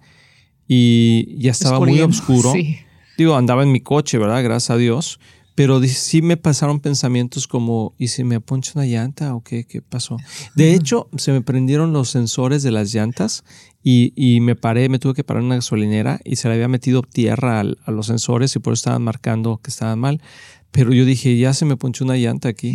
y 0.67 1.37
ya 1.37 1.51
estaba 1.51 1.79
muy 1.79 1.99
oscuro. 2.01 2.53
Sí. 2.53 2.77
Digo, 3.17 3.35
andaba 3.35 3.63
en 3.63 3.73
mi 3.73 3.81
coche, 3.81 4.17
¿verdad? 4.17 4.41
Gracias 4.41 4.69
a 4.69 4.77
Dios. 4.77 5.19
Pero 5.53 5.81
sí 5.83 6.21
me 6.21 6.37
pasaron 6.37 6.79
pensamientos 6.79 7.45
como, 7.47 7.93
¿y 7.97 8.07
si 8.07 8.23
me 8.23 8.39
poncho 8.39 8.71
una 8.75 8.85
llanta 8.85 9.35
o 9.35 9.43
qué, 9.43 9.65
qué 9.65 9.81
pasó? 9.81 10.17
De 10.55 10.73
hecho, 10.73 11.09
se 11.17 11.31
me 11.33 11.41
prendieron 11.41 11.91
los 11.93 12.09
sensores 12.09 12.63
de 12.63 12.71
las 12.71 12.93
llantas 12.93 13.43
y, 13.83 14.13
y 14.15 14.39
me 14.39 14.55
paré, 14.55 14.87
me 14.87 14.97
tuve 14.97 15.13
que 15.13 15.23
parar 15.23 15.41
en 15.41 15.47
una 15.47 15.55
gasolinera 15.55 16.19
y 16.23 16.37
se 16.37 16.47
le 16.47 16.53
había 16.55 16.67
metido 16.69 17.01
tierra 17.01 17.59
al- 17.59 17.77
a 17.85 17.91
los 17.91 18.07
sensores 18.07 18.55
y 18.55 18.59
por 18.59 18.73
eso 18.73 18.79
estaban 18.81 19.01
marcando 19.03 19.59
que 19.61 19.69
estaban 19.71 19.99
mal. 19.99 20.21
Pero 20.71 20.93
yo 20.93 21.03
dije, 21.03 21.37
ya 21.37 21.53
se 21.53 21.65
me 21.65 21.75
ponchó 21.75 22.05
una 22.05 22.15
llanta 22.15 22.47
aquí. 22.47 22.73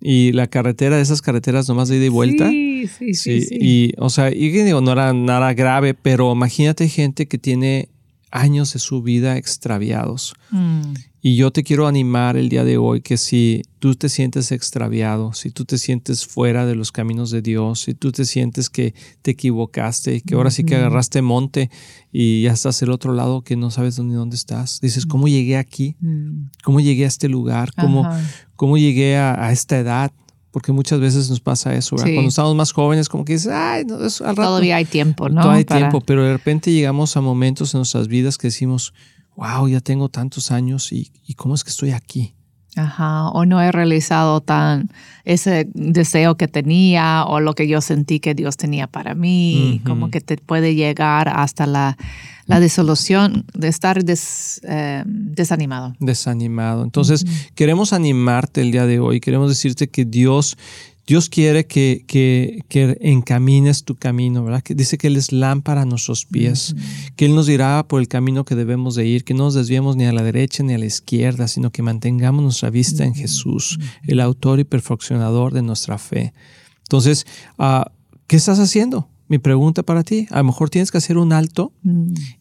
Y 0.00 0.32
la 0.32 0.46
carretera, 0.46 1.00
esas 1.00 1.20
carreteras 1.22 1.68
nomás 1.68 1.88
de 1.88 1.96
ida 1.96 2.06
y 2.06 2.08
vuelta. 2.10 2.48
Sí, 2.50 2.86
sí, 2.86 3.14
sí. 3.14 3.40
Sí, 3.42 3.58
y 3.60 3.92
o 3.98 4.08
sea, 4.10 4.30
y 4.30 4.48
digo, 4.50 4.80
no 4.80 4.92
era 4.92 5.12
nada 5.12 5.52
grave, 5.54 5.94
pero 5.94 6.32
imagínate 6.32 6.88
gente 6.88 7.26
que 7.28 7.38
tiene 7.38 7.88
años 8.30 8.72
de 8.72 8.78
su 8.78 9.02
vida 9.02 9.36
extraviados. 9.38 10.34
Mm. 10.50 10.94
Y 11.26 11.34
yo 11.34 11.50
te 11.50 11.64
quiero 11.64 11.88
animar 11.88 12.36
el 12.36 12.48
día 12.48 12.62
de 12.62 12.76
hoy 12.78 13.00
que 13.00 13.16
si 13.16 13.62
tú 13.80 13.96
te 13.96 14.08
sientes 14.08 14.52
extraviado, 14.52 15.32
si 15.32 15.50
tú 15.50 15.64
te 15.64 15.76
sientes 15.76 16.24
fuera 16.24 16.66
de 16.66 16.76
los 16.76 16.92
caminos 16.92 17.32
de 17.32 17.42
Dios, 17.42 17.80
si 17.80 17.94
tú 17.94 18.12
te 18.12 18.24
sientes 18.24 18.70
que 18.70 18.94
te 19.22 19.32
equivocaste, 19.32 20.20
que 20.20 20.36
ahora 20.36 20.52
sí 20.52 20.62
que 20.62 20.76
agarraste 20.76 21.22
monte 21.22 21.68
y 22.12 22.42
ya 22.42 22.52
estás 22.52 22.78
del 22.78 22.92
otro 22.92 23.12
lado 23.12 23.42
que 23.42 23.56
no 23.56 23.72
sabes 23.72 23.96
dónde, 23.96 24.14
dónde 24.14 24.36
estás, 24.36 24.80
dices, 24.80 25.04
¿cómo 25.04 25.26
llegué 25.26 25.56
aquí? 25.56 25.96
Mm. 25.98 26.50
¿Cómo 26.62 26.78
llegué 26.78 27.02
a 27.02 27.08
este 27.08 27.28
lugar? 27.28 27.72
¿Cómo, 27.74 28.08
cómo 28.54 28.78
llegué 28.78 29.16
a, 29.16 29.46
a 29.46 29.50
esta 29.50 29.80
edad? 29.80 30.12
Porque 30.52 30.70
muchas 30.70 31.00
veces 31.00 31.28
nos 31.28 31.40
pasa 31.40 31.74
eso, 31.74 31.96
¿verdad? 31.96 32.06
Sí. 32.06 32.14
Cuando 32.14 32.28
estamos 32.28 32.54
más 32.54 32.70
jóvenes, 32.70 33.08
como 33.08 33.24
que 33.24 33.32
dices, 33.32 33.50
ay, 33.52 33.84
no, 33.84 34.04
eso 34.04 34.24
al 34.24 34.36
rato. 34.36 34.50
Todavía 34.50 34.76
hay 34.76 34.84
tiempo, 34.84 35.28
¿no? 35.28 35.40
Todavía 35.40 35.58
hay 35.58 35.64
Para- 35.64 35.80
tiempo, 35.80 36.00
pero 36.02 36.22
de 36.22 36.34
repente 36.34 36.70
llegamos 36.70 37.16
a 37.16 37.20
momentos 37.20 37.74
en 37.74 37.78
nuestras 37.80 38.06
vidas 38.06 38.38
que 38.38 38.46
decimos, 38.46 38.94
wow, 39.36 39.68
ya 39.68 39.80
tengo 39.80 40.08
tantos 40.08 40.50
años 40.50 40.92
y, 40.92 41.12
y 41.26 41.34
cómo 41.34 41.54
es 41.54 41.62
que 41.64 41.70
estoy 41.70 41.90
aquí. 41.92 42.32
Ajá, 42.78 43.28
o 43.30 43.46
no 43.46 43.62
he 43.62 43.72
realizado 43.72 44.42
tan 44.42 44.90
ese 45.24 45.66
deseo 45.72 46.36
que 46.36 46.46
tenía 46.46 47.24
o 47.24 47.40
lo 47.40 47.54
que 47.54 47.66
yo 47.68 47.80
sentí 47.80 48.20
que 48.20 48.34
Dios 48.34 48.58
tenía 48.58 48.86
para 48.86 49.14
mí, 49.14 49.80
como 49.86 50.10
que 50.10 50.20
te 50.20 50.36
puede 50.36 50.74
llegar 50.74 51.28
hasta 51.30 51.66
la, 51.66 51.96
la 52.44 52.60
disolución 52.60 53.46
de 53.54 53.68
estar 53.68 54.04
des- 54.04 54.60
eh, 54.68 55.02
desanimado. 55.06 55.94
desanimado. 56.00 56.84
Entonces, 56.84 57.24
queremos 57.54 57.94
animarte 57.94 58.60
el 58.60 58.72
día 58.72 58.84
de 58.84 59.00
hoy, 59.00 59.20
queremos 59.20 59.48
decirte 59.48 59.88
que 59.88 60.04
Dios 60.04 60.58
Dios 61.06 61.28
quiere 61.28 61.66
que, 61.66 62.04
que, 62.08 62.64
que, 62.68 62.98
encamines 63.00 63.84
tu 63.84 63.94
camino, 63.94 64.42
¿verdad? 64.42 64.62
Que 64.62 64.74
dice 64.74 64.98
que 64.98 65.06
Él 65.06 65.16
es 65.16 65.30
lámpara 65.30 65.82
a 65.82 65.84
nuestros 65.84 66.24
pies, 66.24 66.74
que 67.14 67.26
Él 67.26 67.36
nos 67.36 67.46
dirá 67.46 67.86
por 67.86 68.00
el 68.00 68.08
camino 68.08 68.44
que 68.44 68.56
debemos 68.56 68.96
de 68.96 69.06
ir, 69.06 69.22
que 69.22 69.32
no 69.32 69.44
nos 69.44 69.54
desviemos 69.54 69.94
ni 69.94 70.04
a 70.04 70.12
la 70.12 70.24
derecha 70.24 70.64
ni 70.64 70.74
a 70.74 70.78
la 70.78 70.86
izquierda, 70.86 71.46
sino 71.46 71.70
que 71.70 71.82
mantengamos 71.82 72.42
nuestra 72.42 72.70
vista 72.70 73.04
en 73.04 73.14
Jesús, 73.14 73.78
el 74.04 74.18
autor 74.18 74.58
y 74.58 74.64
perfeccionador 74.64 75.52
de 75.52 75.62
nuestra 75.62 75.96
fe. 75.98 76.32
Entonces, 76.78 77.24
uh, 77.58 77.84
¿qué 78.26 78.34
estás 78.34 78.58
haciendo? 78.58 79.08
Mi 79.28 79.38
pregunta 79.38 79.84
para 79.84 80.02
ti, 80.02 80.26
a 80.30 80.38
lo 80.38 80.44
mejor 80.44 80.70
tienes 80.70 80.90
que 80.90 80.98
hacer 80.98 81.18
un 81.18 81.32
alto 81.32 81.72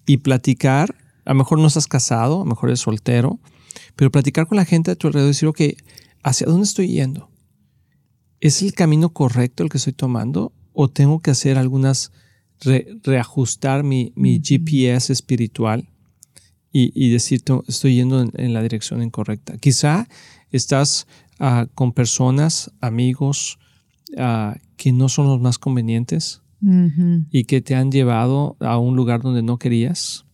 y 0.08 0.18
platicar, 0.18 0.96
a 1.26 1.34
lo 1.34 1.36
mejor 1.36 1.60
no 1.60 1.68
estás 1.68 1.86
casado, 1.86 2.38
a 2.38 2.40
lo 2.40 2.46
mejor 2.46 2.70
eres 2.70 2.80
soltero, 2.80 3.40
pero 3.96 4.12
platicar 4.12 4.48
con 4.48 4.56
la 4.56 4.66
gente 4.66 4.90
a 4.90 4.96
tu 4.96 5.06
alrededor 5.06 5.30
y 5.30 5.34
decir, 5.34 5.48
ok, 5.48 5.62
¿hacia 6.24 6.48
dónde 6.48 6.64
estoy 6.64 6.88
yendo? 6.88 7.30
¿Es 8.42 8.62
el 8.62 8.74
camino 8.74 9.10
correcto 9.10 9.64
el 9.64 9.70
que 9.70 9.78
estoy 9.78 9.94
tomando? 9.94 10.52
¿O 10.74 10.90
tengo 10.90 11.20
que 11.20 11.32
hacer 11.32 11.58
algunas, 11.58 12.12
reajustar 13.04 13.84
mi, 13.84 14.14
GPS 14.44 15.12
espiritual 15.12 15.88
y, 16.72 17.10
decir, 17.10 17.42
estoy 17.68 17.96
yendo 17.96 18.22
en, 18.22 18.54
la 18.54 18.62
dirección 18.62 19.02
incorrecta? 19.02 19.58
Quizá 19.58 20.08
estás 20.52 21.08
uh, 21.40 21.68
con 21.74 21.94
personas, 21.94 22.72
amigos, 22.82 23.58
uh, 24.18 24.60
que 24.76 24.92
no 24.92 25.08
son 25.08 25.28
los 25.28 25.40
más 25.40 25.58
convenientes 25.58 26.42
y 27.30 27.44
que 27.44 27.62
te 27.62 27.76
han 27.76 27.92
llevado 27.92 28.58
a 28.60 28.80
un 28.80 28.96
lugar 28.96 29.22
donde 29.22 29.44
no 29.44 29.60
querías. 29.60 30.26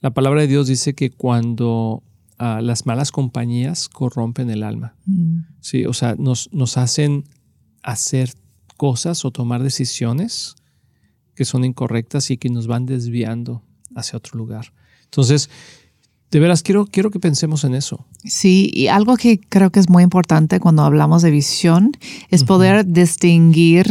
La 0.00 0.12
palabra 0.12 0.42
de 0.42 0.46
Dios 0.46 0.68
dice 0.68 0.94
que 0.94 1.10
cuando 1.10 2.02
uh, 2.40 2.60
las 2.60 2.86
malas 2.86 3.12
compañías 3.12 3.88
corrompen 3.88 4.50
el 4.50 4.62
alma, 4.62 4.96
mm. 5.06 5.38
sí, 5.60 5.86
o 5.86 5.92
sea, 5.92 6.14
nos, 6.16 6.52
nos 6.52 6.76
hacen 6.76 7.24
hacer 7.82 8.30
cosas 8.76 9.24
o 9.24 9.30
tomar 9.30 9.62
decisiones 9.62 10.56
que 11.34 11.44
son 11.44 11.64
incorrectas 11.64 12.30
y 12.30 12.36
que 12.36 12.48
nos 12.48 12.66
van 12.66 12.86
desviando 12.86 13.62
hacia 13.94 14.16
otro 14.16 14.38
lugar. 14.38 14.72
Entonces, 15.04 15.50
de 16.34 16.40
veras, 16.40 16.64
quiero, 16.64 16.86
quiero 16.86 17.12
que 17.12 17.20
pensemos 17.20 17.62
en 17.62 17.76
eso. 17.76 18.04
Sí, 18.24 18.68
y 18.74 18.88
algo 18.88 19.16
que 19.16 19.38
creo 19.38 19.70
que 19.70 19.78
es 19.78 19.88
muy 19.88 20.02
importante 20.02 20.58
cuando 20.58 20.82
hablamos 20.82 21.22
de 21.22 21.30
visión 21.30 21.92
es 22.28 22.42
poder 22.42 22.84
distinguir 22.86 23.86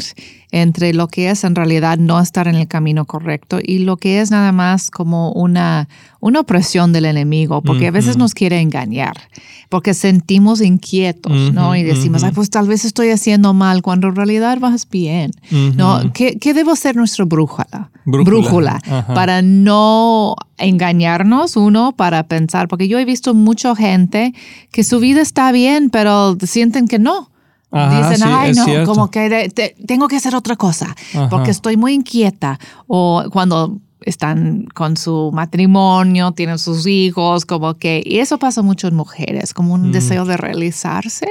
entre 0.51 0.93
lo 0.93 1.07
que 1.07 1.31
es 1.31 1.45
en 1.45 1.55
realidad 1.55 1.97
no 1.97 2.19
estar 2.19 2.47
en 2.47 2.55
el 2.55 2.67
camino 2.67 3.05
correcto 3.05 3.59
y 3.63 3.79
lo 3.79 3.97
que 3.97 4.19
es 4.19 4.29
nada 4.29 4.51
más 4.51 4.91
como 4.91 5.31
una, 5.31 5.87
una 6.19 6.41
opresión 6.41 6.93
del 6.93 7.05
enemigo, 7.05 7.61
porque 7.63 7.87
a 7.87 7.91
veces 7.91 8.17
nos 8.17 8.35
quiere 8.35 8.59
engañar, 8.59 9.15
porque 9.69 9.95
sentimos 9.95 10.61
inquietos, 10.61 11.53
¿no? 11.53 11.75
Y 11.75 11.81
decimos, 11.81 12.23
Ay, 12.23 12.33
pues 12.33 12.51
tal 12.51 12.67
vez 12.67 12.85
estoy 12.85 13.09
haciendo 13.09 13.55
mal, 13.55 13.81
cuando 13.81 14.09
en 14.09 14.15
realidad 14.15 14.59
vas 14.59 14.87
bien, 14.87 15.31
¿no? 15.75 16.11
¿Qué, 16.13 16.37
¿Qué, 16.37 16.53
debo 16.53 16.75
ser 16.75 16.97
nuestro 16.97 17.25
brújula? 17.25 17.89
Brújula, 18.05 18.79
para 19.15 19.41
no 19.41 20.35
engañarnos, 20.63 21.55
uno, 21.55 21.93
para 21.93 22.23
pensar, 22.23 22.67
porque 22.67 22.87
yo 22.87 22.99
he 22.99 23.05
visto 23.05 23.33
mucha 23.33 23.75
gente 23.75 24.33
que 24.71 24.83
su 24.83 24.99
vida 24.99 25.21
está 25.21 25.51
bien, 25.51 25.89
pero 25.89 26.37
sienten 26.41 26.87
que 26.87 26.99
no. 26.99 27.29
Dicen, 27.71 28.21
ay, 28.23 28.53
no, 28.53 28.85
como 28.85 29.09
que 29.09 29.51
tengo 29.87 30.07
que 30.07 30.17
hacer 30.17 30.35
otra 30.35 30.55
cosa 30.55 30.95
porque 31.31 31.49
estoy 31.49 31.75
muy 31.75 31.93
inquieta. 31.93 32.59
O 32.85 33.23
cuando 33.31 33.79
están 34.05 34.65
con 34.73 34.97
su 34.97 35.31
matrimonio, 35.33 36.31
tienen 36.31 36.59
sus 36.59 36.87
hijos, 36.87 37.45
como 37.45 37.75
que, 37.75 38.01
y 38.05 38.19
eso 38.19 38.39
pasa 38.39 38.61
mucho 38.61 38.87
en 38.87 38.95
mujeres, 38.95 39.53
como 39.53 39.73
un 39.73 39.89
mm. 39.89 39.91
deseo 39.91 40.25
de 40.25 40.37
realizarse, 40.37 41.27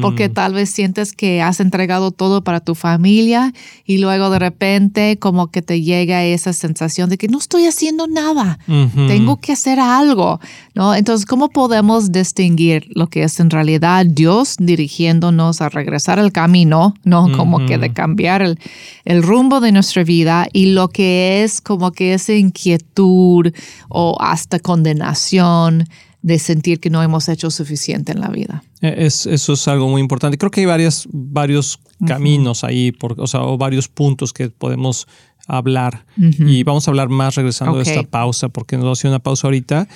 porque 0.00 0.28
mm. 0.28 0.32
tal 0.32 0.54
vez 0.54 0.70
sientes 0.70 1.12
que 1.12 1.42
has 1.42 1.60
entregado 1.60 2.10
todo 2.10 2.42
para 2.42 2.60
tu 2.60 2.74
familia 2.74 3.52
y 3.84 3.98
luego 3.98 4.30
de 4.30 4.38
repente 4.38 5.18
como 5.18 5.48
que 5.48 5.62
te 5.62 5.82
llega 5.82 6.24
esa 6.24 6.52
sensación 6.52 7.10
de 7.10 7.18
que 7.18 7.28
no 7.28 7.38
estoy 7.38 7.66
haciendo 7.66 8.06
nada, 8.06 8.58
tengo 8.94 9.36
que 9.36 9.52
hacer 9.52 9.80
algo, 9.80 10.40
¿no? 10.74 10.94
Entonces, 10.94 11.26
¿cómo 11.26 11.48
podemos 11.48 12.12
distinguir 12.12 12.88
lo 12.94 13.08
que 13.08 13.22
es 13.22 13.40
en 13.40 13.50
realidad 13.50 14.06
Dios 14.06 14.56
dirigiéndonos 14.58 15.60
a 15.60 15.68
regresar 15.68 16.18
al 16.18 16.32
camino, 16.32 16.94
¿no? 17.04 17.30
Como 17.36 17.64
que 17.66 17.78
de 17.78 17.92
cambiar 17.92 18.42
el, 18.42 18.58
el 19.04 19.22
rumbo 19.22 19.60
de 19.60 19.72
nuestra 19.72 20.04
vida 20.04 20.46
y 20.52 20.66
lo 20.66 20.88
que 20.88 21.42
es 21.42 21.60
como 21.60 21.92
que 21.92 22.05
esa 22.14 22.34
inquietud 22.34 23.52
o 23.88 24.16
hasta 24.20 24.58
condenación 24.58 25.84
de 26.22 26.40
sentir 26.40 26.80
que 26.80 26.90
no 26.90 27.00
hemos 27.02 27.28
hecho 27.28 27.52
suficiente 27.52 28.10
en 28.10 28.20
la 28.20 28.28
vida. 28.28 28.64
E, 28.80 29.06
es, 29.06 29.26
eso 29.26 29.52
es 29.52 29.68
algo 29.68 29.88
muy 29.88 30.00
importante. 30.00 30.36
Creo 30.36 30.50
que 30.50 30.60
hay 30.60 30.66
varias, 30.66 31.06
varios 31.12 31.78
caminos 32.04 32.64
ahí, 32.64 32.90
por, 32.90 33.20
o, 33.20 33.28
sea, 33.28 33.42
o 33.42 33.56
varios 33.56 33.86
puntos 33.88 34.32
que 34.32 34.50
podemos 34.50 35.06
hablar. 35.46 36.04
Y 36.16 36.64
vamos 36.64 36.88
a 36.88 36.90
hablar 36.90 37.08
más 37.08 37.36
regresando 37.36 37.76
de 37.76 37.84
esta 37.84 38.02
pausa, 38.02 38.48
porque 38.48 38.76
nos 38.76 38.86
va 38.86 38.90
a 38.90 38.94
hacer 38.94 39.08
una 39.08 39.20
pausa 39.20 39.46
ahorita, 39.46 39.86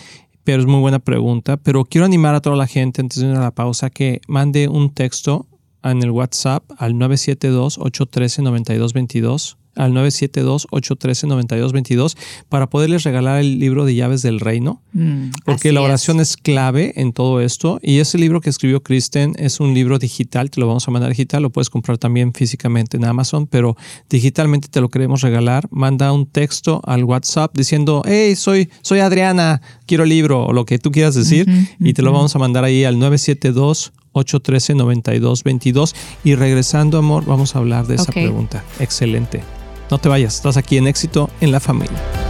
pero 0.44 0.60
es 0.60 0.68
muy 0.68 0.78
buena 0.80 1.00
pregunta. 1.00 1.56
Pero 1.56 1.84
quiero 1.84 2.04
animar 2.04 2.36
a 2.36 2.40
toda 2.40 2.54
la 2.56 2.68
gente 2.68 3.00
antes 3.00 3.20
de 3.20 3.28
ir 3.28 3.36
a 3.36 3.40
la 3.40 3.50
pausa 3.50 3.90
que 3.90 4.20
mande 4.28 4.68
un 4.68 4.94
texto 4.94 5.48
en 5.82 6.00
el 6.02 6.12
WhatsApp 6.12 6.62
al 6.78 6.94
972-813-9222 6.94 9.56
al 9.76 9.92
972-813-9222 9.92 12.16
para 12.48 12.68
poderles 12.68 13.04
regalar 13.04 13.38
el 13.40 13.58
libro 13.58 13.84
de 13.84 13.94
llaves 13.94 14.22
del 14.22 14.40
reino, 14.40 14.80
mm, 14.92 15.30
porque 15.44 15.72
la 15.72 15.82
oración 15.82 16.20
es. 16.20 16.36
clave 16.36 16.92
en 16.96 17.12
todo 17.12 17.40
esto. 17.40 17.78
Y 17.82 17.98
ese 17.98 18.18
libro 18.18 18.40
que 18.40 18.50
escribió 18.50 18.82
Kristen 18.82 19.34
es 19.38 19.60
un 19.60 19.74
libro 19.74 19.98
digital, 19.98 20.50
te 20.50 20.60
lo 20.60 20.66
vamos 20.66 20.88
a 20.88 20.90
mandar 20.90 21.10
digital, 21.10 21.42
lo 21.42 21.50
puedes 21.50 21.70
comprar 21.70 21.98
también 21.98 22.32
físicamente 22.32 22.96
en 22.96 23.04
Amazon, 23.04 23.46
pero 23.46 23.76
digitalmente 24.08 24.68
te 24.68 24.80
lo 24.80 24.88
queremos 24.88 25.20
regalar. 25.20 25.68
Manda 25.70 26.12
un 26.12 26.26
texto 26.26 26.80
al 26.84 27.04
WhatsApp 27.04 27.56
diciendo, 27.56 28.02
hey, 28.06 28.34
soy, 28.36 28.70
soy 28.82 29.00
Adriana, 29.00 29.60
quiero 29.86 30.04
el 30.04 30.10
libro 30.10 30.46
o 30.46 30.52
lo 30.52 30.64
que 30.64 30.78
tú 30.78 30.92
quieras 30.92 31.14
decir, 31.14 31.46
y 31.78 31.92
te 31.92 32.02
lo 32.02 32.12
vamos 32.12 32.34
a 32.36 32.38
mandar 32.38 32.64
ahí 32.64 32.84
al 32.84 32.98
972 32.98 33.92
813-9222. 34.12 35.94
Y 36.24 36.34
regresando, 36.34 36.98
amor, 36.98 37.24
vamos 37.26 37.54
a 37.54 37.58
hablar 37.58 37.86
de 37.86 37.96
esa 37.96 38.12
pregunta. 38.12 38.64
Excelente. 38.78 39.59
No 39.90 39.98
te 39.98 40.08
vayas, 40.08 40.36
estás 40.36 40.56
aquí 40.56 40.76
en 40.76 40.86
éxito 40.86 41.30
en 41.40 41.50
la 41.50 41.58
familia. 41.58 42.29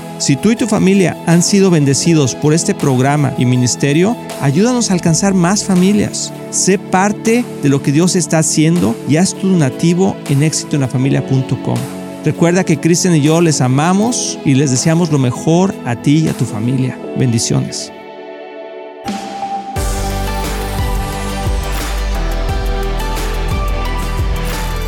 Si 0.21 0.35
tú 0.35 0.51
y 0.51 0.55
tu 0.55 0.67
familia 0.67 1.17
han 1.25 1.41
sido 1.41 1.71
bendecidos 1.71 2.35
por 2.35 2.53
este 2.53 2.75
programa 2.75 3.33
y 3.39 3.45
ministerio, 3.47 4.15
ayúdanos 4.39 4.91
a 4.91 4.93
alcanzar 4.93 5.33
más 5.33 5.63
familias. 5.63 6.31
Sé 6.51 6.77
parte 6.77 7.43
de 7.63 7.69
lo 7.69 7.81
que 7.81 7.91
Dios 7.91 8.15
está 8.15 8.37
haciendo 8.37 8.95
y 9.09 9.15
haz 9.15 9.33
tu 9.33 9.49
donativo 9.49 10.15
en 10.29 10.43
éxitoenlafamilia.com. 10.43 11.77
Recuerda 12.23 12.63
que 12.63 12.79
Cristian 12.79 13.15
y 13.15 13.21
yo 13.21 13.41
les 13.41 13.61
amamos 13.61 14.37
y 14.45 14.53
les 14.53 14.69
deseamos 14.69 15.11
lo 15.11 15.17
mejor 15.17 15.73
a 15.85 15.95
ti 15.95 16.19
y 16.19 16.27
a 16.27 16.33
tu 16.33 16.45
familia. 16.45 16.99
Bendiciones. 17.17 17.91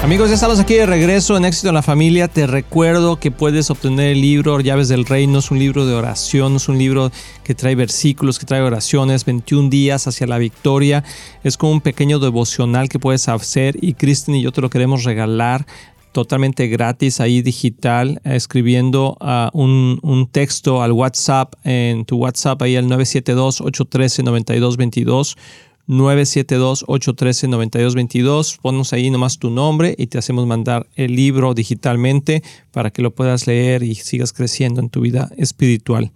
Amigos, 0.04 0.28
ya 0.28 0.36
estamos 0.36 0.60
aquí 0.60 0.74
de 0.74 0.86
regreso 0.86 1.38
en 1.38 1.46
Éxito 1.46 1.70
en 1.70 1.76
la 1.76 1.82
Familia. 1.82 2.28
Te 2.28 2.46
recuerdo 2.46 3.22
que 3.22 3.32
puedes 3.32 3.70
obtener 3.70 4.10
el 4.10 4.20
libro 4.20 4.60
Llaves 4.60 4.90
del 4.90 5.06
Reino. 5.06 5.40
Es 5.40 5.50
un 5.50 5.60
libro 5.60 5.86
de 5.86 5.94
oración, 5.94 6.58
es 6.58 6.68
un 6.68 6.78
libro 6.78 7.10
que 7.46 7.56
trae 7.56 7.74
versículos, 7.74 8.38
que 8.38 8.46
trae 8.46 8.60
oraciones, 8.60 9.24
21 9.24 9.70
días 9.70 10.06
hacia 10.06 10.28
la 10.28 10.40
victoria. 10.40 11.06
Es 11.46 11.56
como 11.56 11.72
un 11.72 11.80
pequeño 11.80 12.20
devocional 12.20 12.90
que 12.90 13.00
puedes 13.00 13.30
hacer 13.30 13.78
y 13.82 13.94
Kristen 13.94 14.36
y 14.36 14.42
yo 14.42 14.52
te 14.52 14.60
lo 14.60 14.70
queremos 14.70 15.06
regalar 15.06 15.66
totalmente 16.12 16.68
gratis 16.68 17.22
ahí 17.22 17.42
digital, 17.42 18.20
escribiendo 18.26 19.18
uh, 19.22 19.48
un, 19.58 20.00
un, 20.04 20.28
texto 20.28 20.84
al 20.84 20.92
WhatsApp, 20.92 21.54
en 21.64 22.04
tu 22.04 22.18
WhatsApp 22.18 22.62
ahí 22.62 22.76
al 22.76 22.88
972-813-9222. 22.88 25.38
972-813-9222. 25.88 28.60
Ponnos 28.62 28.92
ahí 28.94 29.10
nomás 29.10 29.40
tu 29.40 29.50
nombre 29.50 29.96
y 29.98 30.08
te 30.08 30.18
hacemos 30.18 30.46
mandar 30.48 30.88
el 30.96 31.16
libro 31.16 31.54
digitalmente 31.54 32.44
para 32.72 32.92
que 32.92 33.02
lo 33.02 33.14
puedas 33.14 33.48
leer 33.48 33.84
y 33.84 33.96
sigas 33.96 34.34
creciendo 34.34 34.82
en 34.82 34.90
tu 34.90 35.00
vida 35.02 35.30
espiritual. 35.38 36.12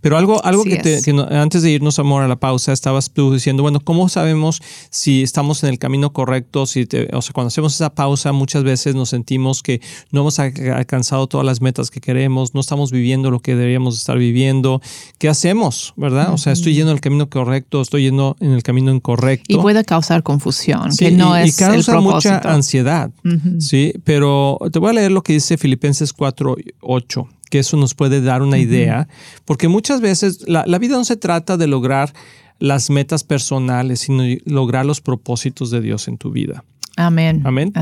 Pero 0.00 0.16
algo, 0.16 0.42
algo 0.44 0.64
que, 0.64 0.76
te, 0.76 1.02
antes 1.30 1.62
de 1.62 1.70
irnos, 1.70 1.98
amor, 1.98 2.22
a 2.22 2.28
la 2.28 2.36
pausa, 2.36 2.72
estabas 2.72 3.10
tú 3.10 3.32
diciendo, 3.32 3.64
bueno, 3.64 3.80
¿cómo 3.80 4.08
sabemos 4.08 4.62
si 4.90 5.22
estamos 5.22 5.64
en 5.64 5.70
el 5.70 5.80
camino 5.80 6.12
correcto? 6.12 6.66
Si 6.66 6.86
o 7.12 7.22
sea, 7.22 7.32
cuando 7.32 7.48
hacemos 7.48 7.74
esa 7.74 7.92
pausa, 7.94 8.30
muchas 8.32 8.62
veces 8.62 8.94
nos 8.94 9.08
sentimos 9.08 9.64
que 9.64 9.80
no 10.12 10.20
hemos 10.20 10.38
alcanzado 10.38 11.26
todas 11.26 11.44
las 11.44 11.60
metas 11.60 11.90
que 11.90 12.00
queremos, 12.00 12.54
no 12.54 12.60
estamos 12.60 12.92
viviendo 12.92 13.32
lo 13.32 13.40
que 13.40 13.56
deberíamos 13.56 13.98
estar 13.98 14.16
viviendo. 14.16 14.80
¿Qué 15.18 15.28
hacemos? 15.28 15.92
¿Verdad? 15.96 16.32
O 16.32 16.38
sea, 16.38 16.52
estoy 16.52 16.74
yendo 16.74 16.92
en 16.92 16.96
el 16.96 17.00
camino 17.00 17.28
correcto, 17.28 17.80
estoy 17.80 18.04
yendo 18.04 18.36
en 18.38 18.52
el 18.52 18.62
camino 18.62 18.92
incorrecto. 19.06 19.54
Y 19.54 19.58
puede 19.58 19.84
causar 19.84 20.22
confusión, 20.22 20.90
que 20.96 21.10
no 21.10 21.36
es 21.36 21.54
y 21.54 21.64
causa 21.64 22.00
mucha 22.00 22.38
ansiedad. 22.38 23.10
Sí, 23.58 23.92
pero 24.04 24.58
te 24.72 24.78
voy 24.78 24.90
a 24.90 24.92
leer 24.94 25.12
lo 25.12 25.22
que 25.22 25.34
dice 25.34 25.56
Filipenses 25.56 26.14
4:8 26.14 27.28
que 27.48 27.60
eso 27.60 27.76
nos 27.76 27.94
puede 27.94 28.20
dar 28.20 28.42
una 28.42 28.58
idea, 28.58 29.06
porque 29.44 29.68
muchas 29.68 30.00
veces 30.00 30.48
la, 30.48 30.64
vida 30.78 30.96
no 30.96 31.04
se 31.04 31.16
trata 31.16 31.56
de 31.56 31.68
lograr 31.68 32.12
las 32.58 32.90
metas 32.90 33.22
personales, 33.22 34.00
sino 34.00 34.24
lograr 34.46 34.84
los 34.84 35.00
propósitos 35.00 35.70
de 35.70 35.80
Dios 35.80 36.08
en 36.08 36.18
tu 36.18 36.32
vida. 36.32 36.64
Amén. 36.96 37.42
Amén. 37.44 37.72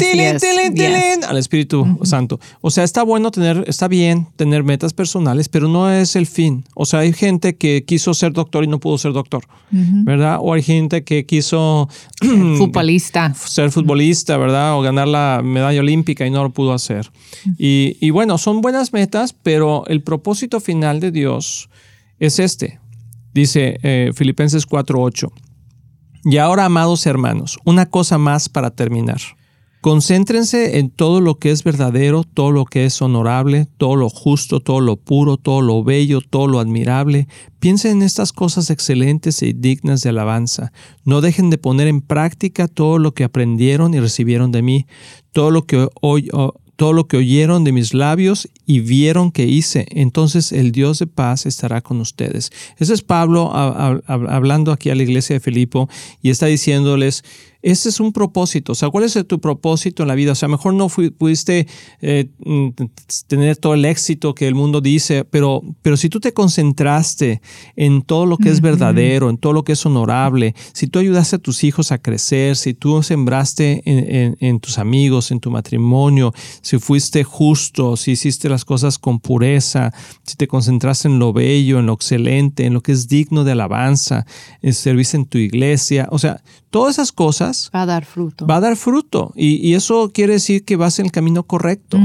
Al 1.29 1.39
Espíritu 1.39 1.99
Santo. 2.03 2.41
O 2.61 2.71
sea, 2.71 2.83
está 2.83 3.05
bueno 3.05 3.31
tener, 3.31 3.65
está 3.69 3.87
bien 3.87 4.27
tener 4.35 4.65
metas 4.65 4.93
personales, 4.93 5.49
pero 5.49 5.69
no 5.69 5.91
es 5.91 6.17
el 6.17 6.27
fin. 6.27 6.65
O 6.75 6.85
sea, 6.85 7.01
hay 7.01 7.13
gente 7.13 7.57
que 7.57 7.85
quiso 7.85 8.13
ser 8.13 8.33
doctor 8.33 8.65
y 8.65 8.67
no 8.67 8.81
pudo 8.81 8.99
ser 8.99 9.13
doctor, 9.13 9.45
¿verdad? 9.71 10.39
O 10.41 10.53
hay 10.53 10.63
gente 10.63 11.05
que 11.05 11.27
quiso 11.27 11.89
futbolista. 12.59 13.33
ser 13.35 13.71
futbolista, 13.71 14.37
¿verdad? 14.37 14.77
O 14.77 14.83
ganar 14.83 15.07
la 15.07 15.43
medalla 15.45 15.79
olímpica 15.79 16.27
y 16.27 16.31
no 16.31 16.43
lo 16.43 16.51
pudo 16.51 16.73
hacer. 16.73 17.11
y, 17.57 17.97
y 18.01 18.11
bueno, 18.11 18.37
son 18.37 18.61
buenas 18.61 18.93
metas, 18.93 19.33
pero 19.33 19.87
el 19.87 20.03
propósito 20.03 20.59
final 20.59 20.99
de 20.99 21.13
Dios 21.13 21.71
es 22.19 22.41
este. 22.41 22.81
Dice 23.33 23.79
eh, 23.83 24.13
Filipenses 24.15 24.67
4:8. 24.67 25.31
Y 26.25 26.39
ahora, 26.39 26.65
amados 26.65 27.07
hermanos, 27.07 27.59
una 27.65 27.87
cosa 27.87 28.17
más 28.17 28.49
para 28.49 28.71
terminar. 28.71 29.21
Concéntrense 29.83 30.79
en 30.79 30.89
todo 30.89 31.21
lo 31.21 31.39
que 31.39 31.51
es 31.51 31.63
verdadero, 31.63 32.25
todo 32.25 32.53
lo 32.53 32.65
que 32.65 32.87
es 32.87 33.03
honorable, 33.03 33.69
todo 33.77 33.97
lo 33.97 34.09
justo, 34.09 34.61
todo 34.61 34.81
lo 34.81 34.97
puro, 34.97 35.37
todo 35.37 35.61
lo 35.61 35.85
bello, 35.85 36.23
todo 36.23 36.47
lo 36.47 36.59
admirable. 36.59 37.29
Piensen 37.59 37.99
en 37.99 38.03
estas 38.03 38.33
cosas 38.33 38.71
excelentes 38.71 39.43
y 39.43 39.53
dignas 39.53 40.01
de 40.01 40.09
alabanza. 40.09 40.73
No 41.05 41.21
dejen 41.21 41.51
de 41.51 41.59
poner 41.59 41.87
en 41.87 42.01
práctica 42.01 42.67
todo 42.67 42.99
lo 42.99 43.13
que 43.13 43.25
aprendieron 43.25 43.93
y 43.93 44.01
recibieron 44.01 44.53
de 44.53 44.63
mí, 44.63 44.87
todo 45.33 45.51
lo 45.51 45.67
que 45.67 45.87
hoy, 46.01 46.31
todo 46.77 46.93
lo 46.93 47.07
que 47.07 47.17
oyeron 47.17 47.65
de 47.65 47.73
mis 47.73 47.95
labios 47.95 48.49
y 48.67 48.81
vieron 48.81 49.31
que 49.31 49.45
hice, 49.45 49.87
entonces 49.91 50.53
el 50.53 50.73
Dios 50.73 50.99
de 50.99 51.07
paz 51.07 51.47
estará 51.47 51.81
con 51.81 52.01
ustedes. 52.01 52.51
Ese 52.79 52.95
es 52.95 53.03
Pablo 53.03 53.53
hablando 53.55 54.73
aquí 54.73 54.91
a 54.91 54.95
la 54.95 55.03
iglesia 55.03 55.35
de 55.35 55.41
Filipo 55.41 55.89
y 56.23 56.31
está 56.31 56.47
diciéndoles, 56.47 57.25
ese 57.65 57.89
es 57.89 57.99
un 57.99 58.13
propósito. 58.13 58.73
O 58.73 58.75
sea, 58.75 58.91
¿cuál 58.91 59.05
es 59.05 59.19
tu 59.27 59.41
propósito 59.41 60.03
en 60.03 60.09
la 60.09 60.15
vida? 60.15 60.33
O 60.33 60.35
sea, 60.35 60.49
mejor 60.49 60.75
no 60.75 60.89
pudiste 60.89 61.67
eh, 62.03 62.29
mm, 62.45 62.69
tener 63.27 63.57
todo 63.57 63.73
el 63.73 63.87
éxito 63.87 64.35
que 64.35 64.47
el 64.47 64.55
mundo 64.55 64.83
dice, 64.83 65.25
pero, 65.25 65.63
pero 65.81 65.97
si 65.97 66.11
tú 66.11 66.21
te 66.21 66.35
concentraste 66.35 67.41
en 67.75 68.03
todo 68.03 68.27
lo 68.27 68.37
que 68.37 68.51
es 68.51 68.61
verdadero, 68.61 69.31
en 69.31 69.39
todo 69.39 69.55
lo 69.55 69.65
que 69.65 69.73
es 69.73 69.87
honorable, 69.87 70.55
si 70.75 70.89
tú 70.89 70.99
ayudaste 70.99 71.37
a 71.37 71.39
tus 71.39 71.65
hijos 71.65 71.91
a 71.91 71.97
crecer, 71.97 72.57
si 72.57 72.75
tú 72.75 73.03
sembraste 73.03 73.83
en, 73.87 74.61
tus 74.61 74.77
amigos, 74.77 75.31
en 75.31 75.41
tu 75.41 75.51
matrimonio, 75.51 76.35
si 76.61 76.79
fuiste 76.79 77.25
justo, 77.25 77.97
si 77.97 78.11
hiciste 78.11 78.51
las 78.51 78.67
cosas 78.67 78.99
con 78.99 79.21
pureza, 79.21 79.91
si 80.23 80.37
te 80.37 80.47
concentraste 80.49 81.09
en 81.09 81.19
lo 81.19 81.33
bello, 81.33 81.79
en 81.79 81.87
lo 81.87 81.95
excelente, 81.95 82.67
en 82.67 82.75
lo 82.75 82.83
que 82.83 82.93
es 82.93 83.09
digno 83.09 83.43
de 83.43 83.53
alabanza, 83.53 84.27
en 84.61 84.75
servicio 84.75 85.19
en 85.19 85.25
tu 85.25 85.39
iglesia, 85.39 86.09
o 86.11 86.19
sea, 86.19 86.43
todas 86.69 86.97
esas 86.97 87.11
cosas... 87.11 87.54
Va 87.75 87.83
a 87.83 87.87
dar 87.87 88.05
fruto. 88.05 88.47
Va 88.47 88.57
a 88.57 88.61
dar 88.61 88.77
fruto. 88.77 89.33
Y, 89.37 89.75
eso 89.75 90.11
quiere 90.13 90.35
decir 90.35 90.65
que 90.65 90.77
vas 90.77 90.99
en 90.99 91.07
el 91.07 91.13
camino 91.13 91.43
correcto. 91.43 91.99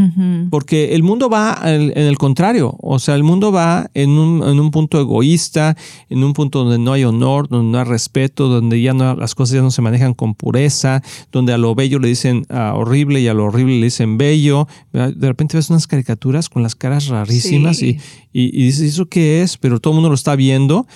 Porque 0.49 0.95
el 0.95 1.03
mundo 1.03 1.29
va 1.29 1.59
en, 1.63 1.91
el 1.95 2.17
contrario. 2.17 2.75
O 2.79 2.99
sea, 2.99 3.15
el 3.15 3.23
mundo 3.23 3.51
va 3.51 3.89
en 3.93 4.09
un, 4.12 4.71
punto 4.71 4.99
egoísta, 4.99 5.75
en 6.09 6.23
un 6.23 6.33
punto 6.33 6.63
donde 6.63 6.79
no 6.79 6.93
hay 6.93 7.03
honor, 7.03 7.47
donde 7.47 7.71
no 7.71 7.79
hay 7.79 7.85
respeto, 7.85 8.47
donde 8.47 8.81
ya 8.81 8.93
no, 8.93 9.15
las 9.15 9.35
cosas 9.35 9.55
ya 9.55 9.62
no 9.62 9.71
se 9.71 9.81
manejan 9.81 10.13
con 10.13 10.35
pureza, 10.35 11.01
donde 11.31 11.53
a 11.53 11.57
lo 11.57 11.75
bello 11.75 11.99
le 11.99 12.07
dicen 12.07 12.45
horrible 12.49 13.21
y 13.21 13.27
a 13.27 13.33
lo 13.33 13.45
horrible 13.45 13.79
le 13.79 13.85
dicen 13.85 14.17
bello. 14.17 14.67
De 14.91 15.27
repente 15.27 15.57
ves 15.57 15.69
unas 15.69 15.88
caricaturas 15.88 16.49
con 16.49 16.63
las 16.63 16.75
caras 16.75 17.07
rarísimas 17.07 17.81
y, 17.81 17.99
y, 18.33 18.45
y 18.59 18.65
dices, 18.65 18.93
¿eso 18.93 19.07
qué 19.07 19.41
es? 19.41 19.57
Pero 19.57 19.79
todo 19.79 19.93
el 19.93 19.95
mundo 19.95 20.09
lo 20.09 20.15
está 20.15 20.35
viendo 20.35 20.88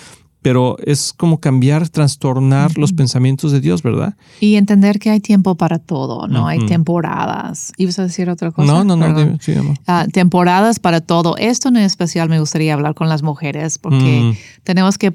pero 0.44 0.78
es 0.86 1.14
como 1.14 1.40
cambiar, 1.40 1.88
trastornar 1.90 2.78
los 2.78 2.92
pensamientos 2.92 3.54
de 3.54 3.62
Dios, 3.62 3.82
¿verdad? 3.82 4.16
Y 4.42 4.56
entender 4.56 5.00
que 5.00 5.10
hay 5.10 5.22
tiempo 5.22 5.56
para 5.56 5.80
todo, 5.80 6.28
¿no? 6.28 6.48
Hay 6.48 6.66
temporadas. 6.66 7.72
¿Ibas 7.78 7.98
a 7.98 8.04
decir 8.04 8.30
otra 8.30 8.52
cosa? 8.52 8.72
No, 8.72 8.84
no, 8.84 8.98
no. 8.98 9.38
Sí, 9.40 9.54
ah, 9.88 10.06
temporadas 10.12 10.80
para 10.80 11.00
todo. 11.00 11.38
Esto 11.38 11.70
en 11.70 11.78
especial 11.78 12.28
me 12.28 12.42
gustaría 12.42 12.74
hablar 12.74 12.94
con 12.94 13.08
las 13.08 13.24
mujeres 13.24 13.80
porque 13.80 14.34
mm. 14.34 14.64
tenemos 14.64 14.98
que 14.98 15.12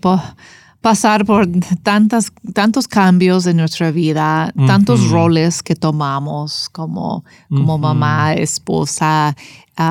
pasar 0.81 1.25
por 1.25 1.47
tantas, 1.83 2.33
tantos 2.55 2.87
cambios 2.87 3.47
en 3.47 3.57
nuestra 3.57 3.91
vida, 3.91 4.53
tantos 4.67 5.11
roles 5.11 5.63
que 5.63 5.75
tomamos 5.75 6.69
como, 6.71 7.25
como 7.49 7.79
mamá, 7.79 8.35
esposa, 8.35 9.37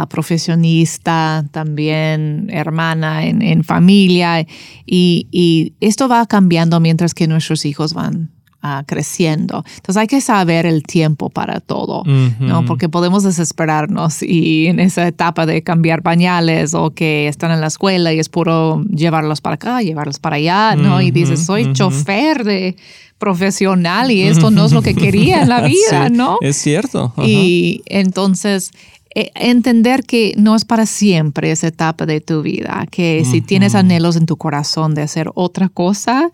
profesionista, 0.10 1.46
también 1.52 2.48
hermana 2.50 3.26
en, 3.26 3.64
familia. 3.64 4.46
Y, 4.86 5.74
esto 5.80 6.08
va 6.08 6.26
cambiando 6.26 6.80
mientras 6.80 7.14
que 7.14 7.28
nuestros 7.28 7.66
hijos 7.66 7.94
van 7.94 8.37
ah, 8.68 8.84
creciendo. 8.86 9.64
Entonces 9.76 9.98
hay 9.98 10.08
que 10.08 10.22
saber 10.22 10.66
el 10.66 10.84
tiempo 10.84 11.30
para 11.30 11.60
todo, 11.60 12.04
¿no? 12.40 12.66
Porque 12.66 12.90
podemos 12.90 13.24
desesperarnos 13.24 14.22
y 14.22 14.68
en 14.68 14.80
esa 14.80 15.08
etapa 15.08 15.46
de 15.46 15.64
cambiar 15.64 16.02
pañales 16.02 16.74
o 16.74 16.92
que 16.92 17.28
están 17.28 17.52
en 17.52 17.62
la 17.62 17.68
escuela 17.68 18.14
y 18.14 18.20
es 18.20 18.30
puro 18.30 18.84
llevarlos 18.84 19.42
para 19.42 19.56
acá, 19.56 19.82
llevarlos 19.82 20.20
para 20.20 20.36
allá, 20.36 20.76
¿no? 20.76 21.02
y 21.02 21.12
dices, 21.12 21.46
soy 21.46 21.74
chofer 21.74 22.44
de 22.44 22.76
profesional 23.18 24.12
y 24.12 24.24
esto 24.24 24.52
no 24.52 24.66
es 24.66 24.72
lo 24.72 24.82
que 24.82 24.96
quería 24.96 25.42
en 25.42 25.50
la 25.50 25.62
vida, 25.62 26.10
¿no? 26.10 26.38
Es 26.42 26.58
cierto. 26.58 27.14
Y 27.24 27.82
entonces 27.86 28.72
eh, 29.16 29.32
entender 29.34 30.04
que 30.04 30.34
no 30.38 30.56
es 30.56 30.66
para 30.66 30.86
siempre 30.86 31.52
esa 31.52 31.68
etapa 31.68 32.06
de 32.06 32.22
tu 32.22 32.44
vida, 32.44 32.86
que 32.92 33.26
si 33.26 33.42
tienes 33.42 33.74
anhelos 33.74 34.16
en 34.16 34.26
tu 34.26 34.38
corazón 34.38 34.94
de 34.94 35.02
hacer 35.02 35.32
otra 35.34 35.70
cosa, 35.70 36.30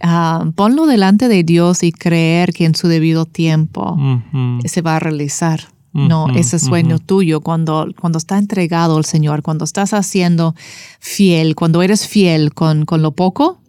ah, 0.00 0.44
ponlo 0.54 0.86
delante 0.86 1.28
de 1.28 1.44
Dios 1.44 1.82
y 1.82 1.92
creer 1.92 2.52
que 2.52 2.64
en 2.64 2.74
su 2.74 2.88
debido 2.88 3.24
tiempo 3.26 3.96
se 4.64 4.82
va 4.82 4.96
a 4.96 5.00
realizar. 5.00 5.60
No, 5.92 6.28
ese 6.34 6.58
sueño 6.58 6.98
tuyo, 6.98 7.40
cuando, 7.40 7.86
cuando 8.00 8.18
está 8.18 8.36
entregado 8.36 8.96
al 8.96 9.04
Señor, 9.04 9.42
cuando 9.42 9.64
estás 9.64 9.94
haciendo 9.94 10.56
fiel, 10.98 11.54
cuando 11.54 11.82
eres 11.82 12.08
fiel 12.08 12.52
con, 12.52 12.84
con 12.84 13.00
lo 13.00 13.12
poco, 13.12 13.60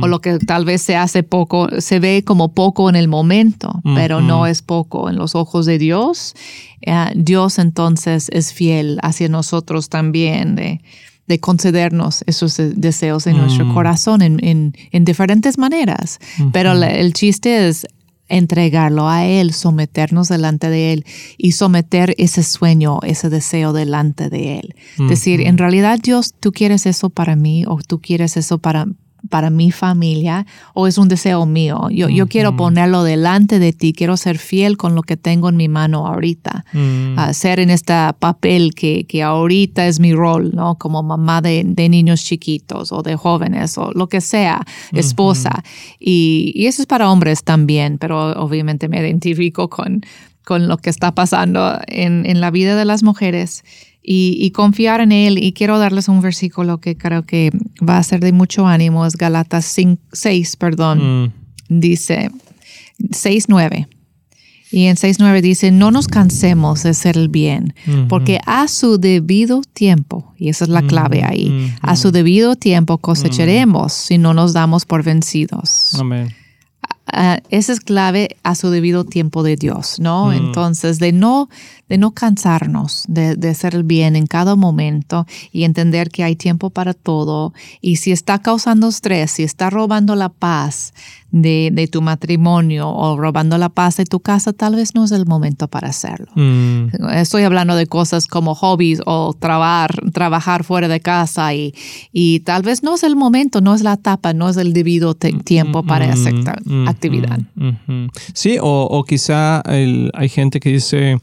o 0.00 0.06
lo 0.06 0.20
que 0.20 0.38
tal 0.38 0.64
vez 0.64 0.80
se 0.80 0.96
hace 0.96 1.22
poco, 1.22 1.68
se 1.78 2.00
ve 2.00 2.24
como 2.24 2.54
poco 2.54 2.88
en 2.88 2.96
el 2.96 3.06
momento, 3.06 3.82
pero 3.94 4.22
no 4.22 4.46
es 4.46 4.62
poco 4.62 5.10
en 5.10 5.16
los 5.16 5.34
ojos 5.34 5.66
de 5.66 5.78
Dios. 5.78 6.34
Eh, 6.80 7.12
Dios 7.14 7.58
entonces 7.58 8.28
es 8.32 8.54
fiel 8.54 8.98
hacia 9.02 9.28
nosotros 9.28 9.90
también 9.90 10.56
de, 10.56 10.80
de 11.26 11.40
concedernos 11.40 12.24
esos 12.26 12.56
deseos 12.56 13.26
en 13.26 13.36
nuestro 13.36 13.72
corazón 13.72 14.22
en, 14.22 14.38
en, 14.90 15.04
diferentes 15.04 15.56
maneras. 15.56 16.18
Pero 16.52 16.72
el 16.72 17.12
chiste 17.12 17.68
es 17.68 17.86
entregarlo 18.28 19.08
a 19.08 19.26
Él, 19.26 19.52
someternos 19.52 20.28
delante 20.28 20.70
de 20.70 20.94
Él 20.94 21.04
y 21.36 21.52
someter 21.52 22.14
ese 22.18 22.42
sueño, 22.42 22.98
ese 23.02 23.28
deseo 23.28 23.72
delante 23.72 24.30
de 24.30 24.58
Él. 24.58 24.74
Decir, 25.08 25.42
en 25.42 25.58
realidad 25.58 25.98
Dios, 26.02 26.34
tú 26.38 26.50
quieres 26.50 26.86
eso 26.86 27.10
para 27.10 27.36
mí 27.36 27.64
o 27.66 27.78
tú 27.86 28.00
quieres 28.00 28.36
eso 28.36 28.58
para, 28.58 28.86
para 29.28 29.50
mi 29.50 29.70
familia 29.70 30.46
o 30.74 30.86
es 30.86 30.98
un 30.98 31.08
deseo 31.08 31.46
mío. 31.46 31.88
Yo, 31.90 32.08
yo 32.08 32.26
quiero 32.26 32.56
ponerlo 32.56 33.02
delante 33.04 33.58
de 33.58 33.72
ti, 33.72 33.92
quiero 33.92 34.16
ser 34.16 34.38
fiel 34.38 34.76
con 34.76 34.94
lo 34.94 35.02
que 35.02 35.16
tengo 35.16 35.48
en 35.48 35.56
mi 35.56 35.68
mano 35.68 36.06
ahorita, 36.06 36.64
Mm. 36.72 37.32
ser 37.32 37.60
en 37.60 37.70
este 37.70 37.94
papel 38.18 38.74
que, 38.74 39.04
que 39.04 39.22
ahorita 39.22 39.86
es 39.86 40.00
mi 40.00 40.12
rol, 40.14 40.50
¿no? 40.54 40.76
Como 40.76 41.02
mamá 41.02 41.40
de, 41.40 41.62
de 41.64 41.88
niños 41.88 42.22
chiquitos 42.24 42.92
o 42.92 43.02
de 43.02 43.16
jóvenes 43.16 43.78
o 43.78 43.92
lo 43.92 44.08
que 44.08 44.20
sea, 44.20 44.64
esposa. 44.92 45.62
y, 46.00 46.52
y 46.54 46.66
eso 46.66 46.82
es 46.82 46.86
para 46.86 47.10
hombres 47.10 47.44
también, 47.44 47.98
pero 47.98 48.32
obviamente 48.42 48.88
me 48.88 49.00
identifico 49.00 49.68
con, 49.68 50.02
con 50.44 50.68
lo 50.68 50.76
que 50.78 50.90
está 50.90 51.12
pasando 51.14 51.78
en, 51.86 52.26
en 52.26 52.40
la 52.40 52.50
vida 52.50 52.76
de 52.76 52.84
las 52.84 53.02
mujeres 53.02 53.64
y, 54.02 54.36
y, 54.40 54.50
confiar 54.50 55.00
en 55.00 55.12
Él. 55.12 55.42
Y 55.42 55.52
quiero 55.52 55.78
darles 55.78 56.08
un 56.08 56.20
versículo 56.20 56.80
que 56.80 56.96
creo 56.96 57.24
que 57.24 57.50
va 57.86 57.98
a 57.98 58.02
ser 58.02 58.20
de 58.20 58.32
mucho 58.32 58.66
ánimo, 58.66 59.06
es 59.06 59.16
Galatas 59.16 59.64
5, 59.66 60.02
6, 60.12 60.56
perdón. 60.56 61.24
Mm. 61.24 61.32
Dice 61.68 62.30
6, 63.10 63.44
9. 63.48 63.88
Y 64.72 64.86
en 64.86 64.96
6.9 64.96 65.42
dice, 65.42 65.70
no 65.70 65.90
nos 65.90 66.08
cansemos 66.08 66.82
de 66.82 66.90
hacer 66.90 67.18
el 67.18 67.28
bien, 67.28 67.74
porque 68.08 68.40
a 68.46 68.68
su 68.68 68.96
debido 68.96 69.60
tiempo, 69.60 70.32
y 70.38 70.48
esa 70.48 70.64
es 70.64 70.70
la 70.70 70.80
clave 70.80 71.22
ahí, 71.22 71.48
Ujú. 71.48 71.78
a 71.82 71.94
su 71.94 72.10
debido 72.10 72.56
tiempo 72.56 72.96
cosecharemos 72.96 73.92
si 73.92 74.16
no 74.16 74.32
nos 74.32 74.54
damos 74.54 74.86
por 74.86 75.02
vencidos. 75.02 75.94
Amén. 76.00 76.34
Ah, 77.06 77.40
esa 77.50 77.72
es 77.72 77.80
clave 77.80 78.36
a 78.44 78.54
su 78.54 78.70
debido 78.70 79.04
tiempo 79.04 79.42
de 79.42 79.56
Dios, 79.56 79.98
¿no? 79.98 80.26
Mm. 80.26 80.32
Entonces, 80.34 80.98
de 80.98 81.12
no, 81.12 81.48
de 81.88 81.98
no 81.98 82.12
cansarnos 82.12 83.04
de, 83.08 83.34
de 83.36 83.50
hacer 83.50 83.74
el 83.74 83.82
bien 83.82 84.14
en 84.16 84.26
cada 84.26 84.54
momento 84.54 85.26
y 85.50 85.64
entender 85.64 86.10
que 86.10 86.22
hay 86.22 86.36
tiempo 86.36 86.70
para 86.70 86.94
todo. 86.94 87.52
Y 87.80 87.96
si 87.96 88.12
está 88.12 88.38
causando 88.38 88.88
estrés, 88.88 89.32
si 89.32 89.42
está 89.42 89.68
robando 89.68 90.14
la 90.14 90.28
paz 90.28 90.94
de, 91.32 91.70
de 91.72 91.88
tu 91.88 92.02
matrimonio 92.02 92.88
o 92.90 93.16
robando 93.16 93.58
la 93.58 93.68
paz 93.68 93.96
de 93.96 94.04
tu 94.04 94.20
casa, 94.20 94.52
tal 94.52 94.76
vez 94.76 94.94
no 94.94 95.04
es 95.04 95.10
el 95.12 95.26
momento 95.26 95.66
para 95.66 95.88
hacerlo. 95.88 96.30
Mm. 96.36 96.86
Estoy 97.14 97.42
hablando 97.42 97.74
de 97.74 97.86
cosas 97.86 98.26
como 98.26 98.54
hobbies 98.54 99.00
o 99.06 99.34
trabajar, 99.38 99.98
trabajar 100.12 100.62
fuera 100.62 100.88
de 100.88 101.00
casa 101.00 101.52
y, 101.52 101.74
y 102.12 102.40
tal 102.40 102.62
vez 102.62 102.82
no 102.82 102.94
es 102.94 103.02
el 103.02 103.16
momento, 103.16 103.60
no 103.60 103.74
es 103.74 103.82
la 103.82 103.94
etapa, 103.94 104.32
no 104.34 104.48
es 104.48 104.56
el 104.56 104.72
debido 104.72 105.14
te- 105.14 105.32
tiempo 105.32 105.82
para 105.82 106.12
Mm, 106.12 106.14
mm, 106.64 106.88
actividad. 106.92 107.38
Sí, 108.34 108.58
o, 108.60 108.88
o 108.90 109.04
quizá 109.04 109.60
el- 109.66 110.10
hay 110.14 110.28
gente 110.28 110.60
que 110.60 110.70
dice, 110.70 111.18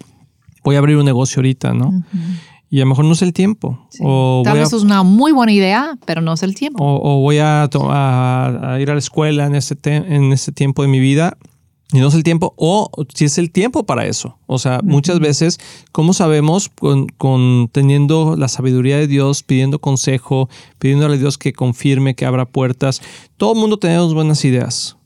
voy 0.63 0.75
a 0.75 0.79
abrir 0.79 0.97
un 0.97 1.05
negocio 1.05 1.39
ahorita, 1.39 1.73
¿no? 1.73 2.03
Y 2.71 2.77
a 2.81 2.83
lo 2.83 2.89
mejor 2.89 3.05
no 3.05 3.13
es 3.13 3.21
el 3.23 3.33
tiempo. 3.33 3.87
O 4.01 4.41
Tal 4.43 4.57
a- 4.57 4.59
vez 4.59 4.73
es 4.73 4.83
una 4.83 5.01
muy 5.03 5.31
buena 5.31 5.51
idea, 5.51 5.97
pero 6.05 6.21
no 6.21 6.33
es 6.33 6.43
el 6.43 6.53
tiempo. 6.53 6.83
o, 6.83 7.17
o 7.17 7.21
voy 7.21 7.39
a, 7.39 7.63
a- 7.63 8.73
a 8.73 8.79
ir 8.79 8.91
a 8.91 8.93
la 8.93 8.99
escuela 8.99 9.45
en 9.47 9.55
este, 9.55 9.75
te- 9.75 9.95
en 9.95 10.31
este 10.33 10.51
tiempo 10.51 10.81
de 10.83 10.87
mi 10.89 10.99
vida 10.99 11.35
y 11.91 11.97
no 11.97 12.09
es 12.09 12.13
el 12.13 12.21
tiempo, 12.21 12.53
o 12.55 12.91
si 13.15 13.25
es 13.25 13.39
el 13.39 13.49
tiempo 13.49 13.83
para 13.83 14.05
eso. 14.05 14.37
O 14.45 14.59
sea, 14.59 14.81
muchas 14.83 15.19
veces, 15.19 15.59
¿cómo 15.91 16.13
sabemos 16.13 16.69
con, 16.69 17.07
con 17.07 17.67
teniendo 17.71 18.35
la 18.37 18.47
sabiduría 18.47 18.97
de 18.99 19.07
Dios, 19.07 19.41
pidiendo 19.41 19.79
consejo, 19.79 20.47
pidiéndole 20.77 21.15
a 21.15 21.17
Dios 21.17 21.39
que 21.39 21.51
confirme, 21.51 22.13
que 22.13 22.27
abra 22.27 22.45
puertas? 22.45 23.01
Todo 23.37 23.53
el 23.53 23.59
mundo 23.59 23.77
tenemos 23.79 24.13
buenas 24.13 24.45
ideas. 24.45 24.97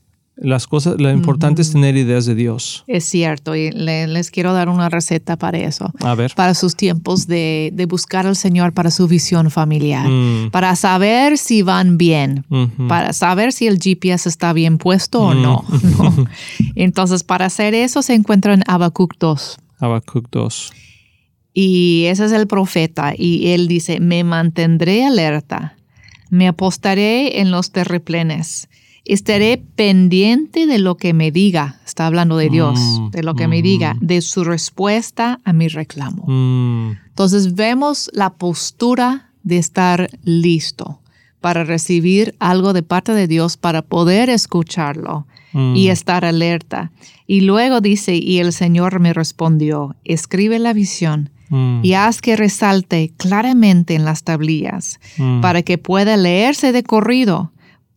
Las 0.44 0.68
cosas, 0.68 1.00
lo 1.00 1.10
importante 1.10 1.62
es 1.62 1.72
tener 1.72 1.96
ideas 1.96 2.26
de 2.26 2.36
Dios. 2.36 2.84
Es 2.88 3.06
cierto, 3.06 3.56
y 3.56 3.72
le- 3.72 4.08
les 4.08 4.30
quiero 4.30 4.52
dar 4.54 4.68
una 4.68 4.90
receta 4.90 5.38
para 5.38 5.58
eso. 5.58 5.90
A 6.02 6.14
ver. 6.16 6.34
Para 6.36 6.54
sus 6.54 6.76
tiempos 6.76 7.28
de, 7.28 7.72
de 7.74 7.86
buscar 7.86 8.28
al 8.28 8.36
Señor 8.36 8.74
para 8.74 8.92
su 8.92 9.08
visión 9.08 9.50
familiar. 9.50 10.08
Mm. 10.08 10.52
Para 10.52 10.76
saber 10.76 11.38
si 11.38 11.62
van 11.62 11.98
bien. 11.98 12.46
Para 12.90 13.14
saber 13.14 13.54
si 13.54 13.68
el 13.68 13.80
GPS 13.80 14.28
está 14.28 14.52
bien 14.54 14.78
puesto 14.78 15.22
o 15.22 15.34
no. 15.34 15.64
¿no? 15.98 16.28
Entonces, 16.76 17.24
para 17.24 17.46
hacer 17.46 17.74
eso 17.74 18.02
se 18.02 18.14
encuentra 18.14 18.54
en 18.54 18.64
Habacuc 18.68 19.14
2. 19.18 19.58
Habacuc 19.80 20.28
2. 20.30 20.74
Y 21.54 22.06
ese 22.08 22.26
es 22.26 22.32
el 22.32 22.48
profeta. 22.48 23.14
Y 23.18 23.50
él 23.52 23.68
dice, 23.68 24.00
me 24.00 24.24
mantendré 24.24 25.06
alerta, 25.06 25.78
me 26.30 26.48
apostaré 26.48 27.40
en 27.42 27.52
los 27.52 27.72
terreplenes, 27.72 28.68
estaré 29.06 29.58
pendiente 29.76 30.66
de 30.66 30.80
lo 30.80 30.96
que 30.98 31.14
me 31.14 31.32
diga. 31.32 31.80
Está 31.86 32.08
hablando 32.08 32.38
de 32.38 32.50
Dios, 32.50 32.80
Mm, 32.80 33.10
de 33.12 33.24
lo 33.24 33.36
que 33.36 33.48
me 33.48 33.62
diga, 33.62 33.96
de 34.02 34.22
su 34.22 34.44
respuesta 34.44 35.40
a 35.44 35.54
mi 35.54 35.68
reclamo. 35.68 36.24
Mm. 36.28 36.98
Entonces 37.10 37.56
vemos 37.56 38.10
la 38.14 38.32
postura 38.32 39.30
de 39.44 39.58
estar 39.58 40.10
listo 40.24 41.00
para 41.42 41.66
recibir 41.66 42.36
algo 42.40 42.72
de 42.72 42.84
parte 42.84 43.14
de 43.14 43.28
Dios, 43.28 43.58
para 43.58 43.82
poder 43.82 44.30
escucharlo 44.30 45.28
Mm. 45.52 45.76
y 45.76 45.90
estar 45.90 46.24
alerta. 46.26 46.92
Y 47.28 47.42
luego 47.42 47.82
dice, 47.82 48.16
y 48.16 48.40
el 48.40 48.54
Señor 48.54 49.00
me 49.00 49.14
respondió, 49.14 49.96
escribe 50.06 50.58
la 50.60 50.74
visión 50.74 51.30
Mm. 51.50 51.82
y 51.84 51.94
haz 51.94 52.22
que 52.22 52.36
resalte 52.38 53.12
claramente 53.18 53.94
en 53.96 54.06
las 54.06 54.24
tablillas, 54.24 55.00
Mm. 55.18 55.42
para 55.42 55.62
que 55.62 55.78
pueda 55.78 56.16
leerse 56.18 56.72
de 56.72 56.82
corrido, 56.84 57.52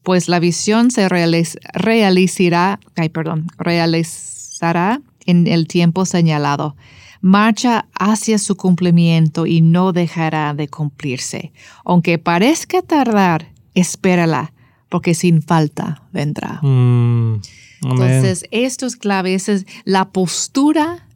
pues 0.07 0.29
la 0.29 0.39
visión 0.39 0.93
se 0.93 1.09
realiz- 1.09 1.59
realizará, 1.75 2.79
ay, 2.95 3.09
perdón, 3.09 3.49
realizará 3.59 5.03
en 5.27 5.49
el 5.49 5.67
tiempo 5.67 6.05
señalado. 6.07 6.77
Marcha 7.21 7.87
hacia 7.93 8.39
su 8.39 8.57
cumplimiento 8.57 9.47
y 9.47 9.63
no 9.63 9.93
dejará 9.93 10.55
de 10.55 10.69
cumplirse. 10.69 11.53
Aunque 11.85 12.19
parezca 12.19 12.83
tardar, 12.83 13.49
espérala, 13.75 14.53
porque 14.89 15.13
sin 15.15 15.43
falta 15.43 16.05
vendrá. 16.13 16.61
Mm. 16.63 17.41
Entonces, 17.83 18.45
esto 18.53 18.87
es 18.87 18.95
clave, 18.95 19.35
esa 19.35 19.55
es 19.55 19.67
la 19.85 20.05
postura 20.11 21.09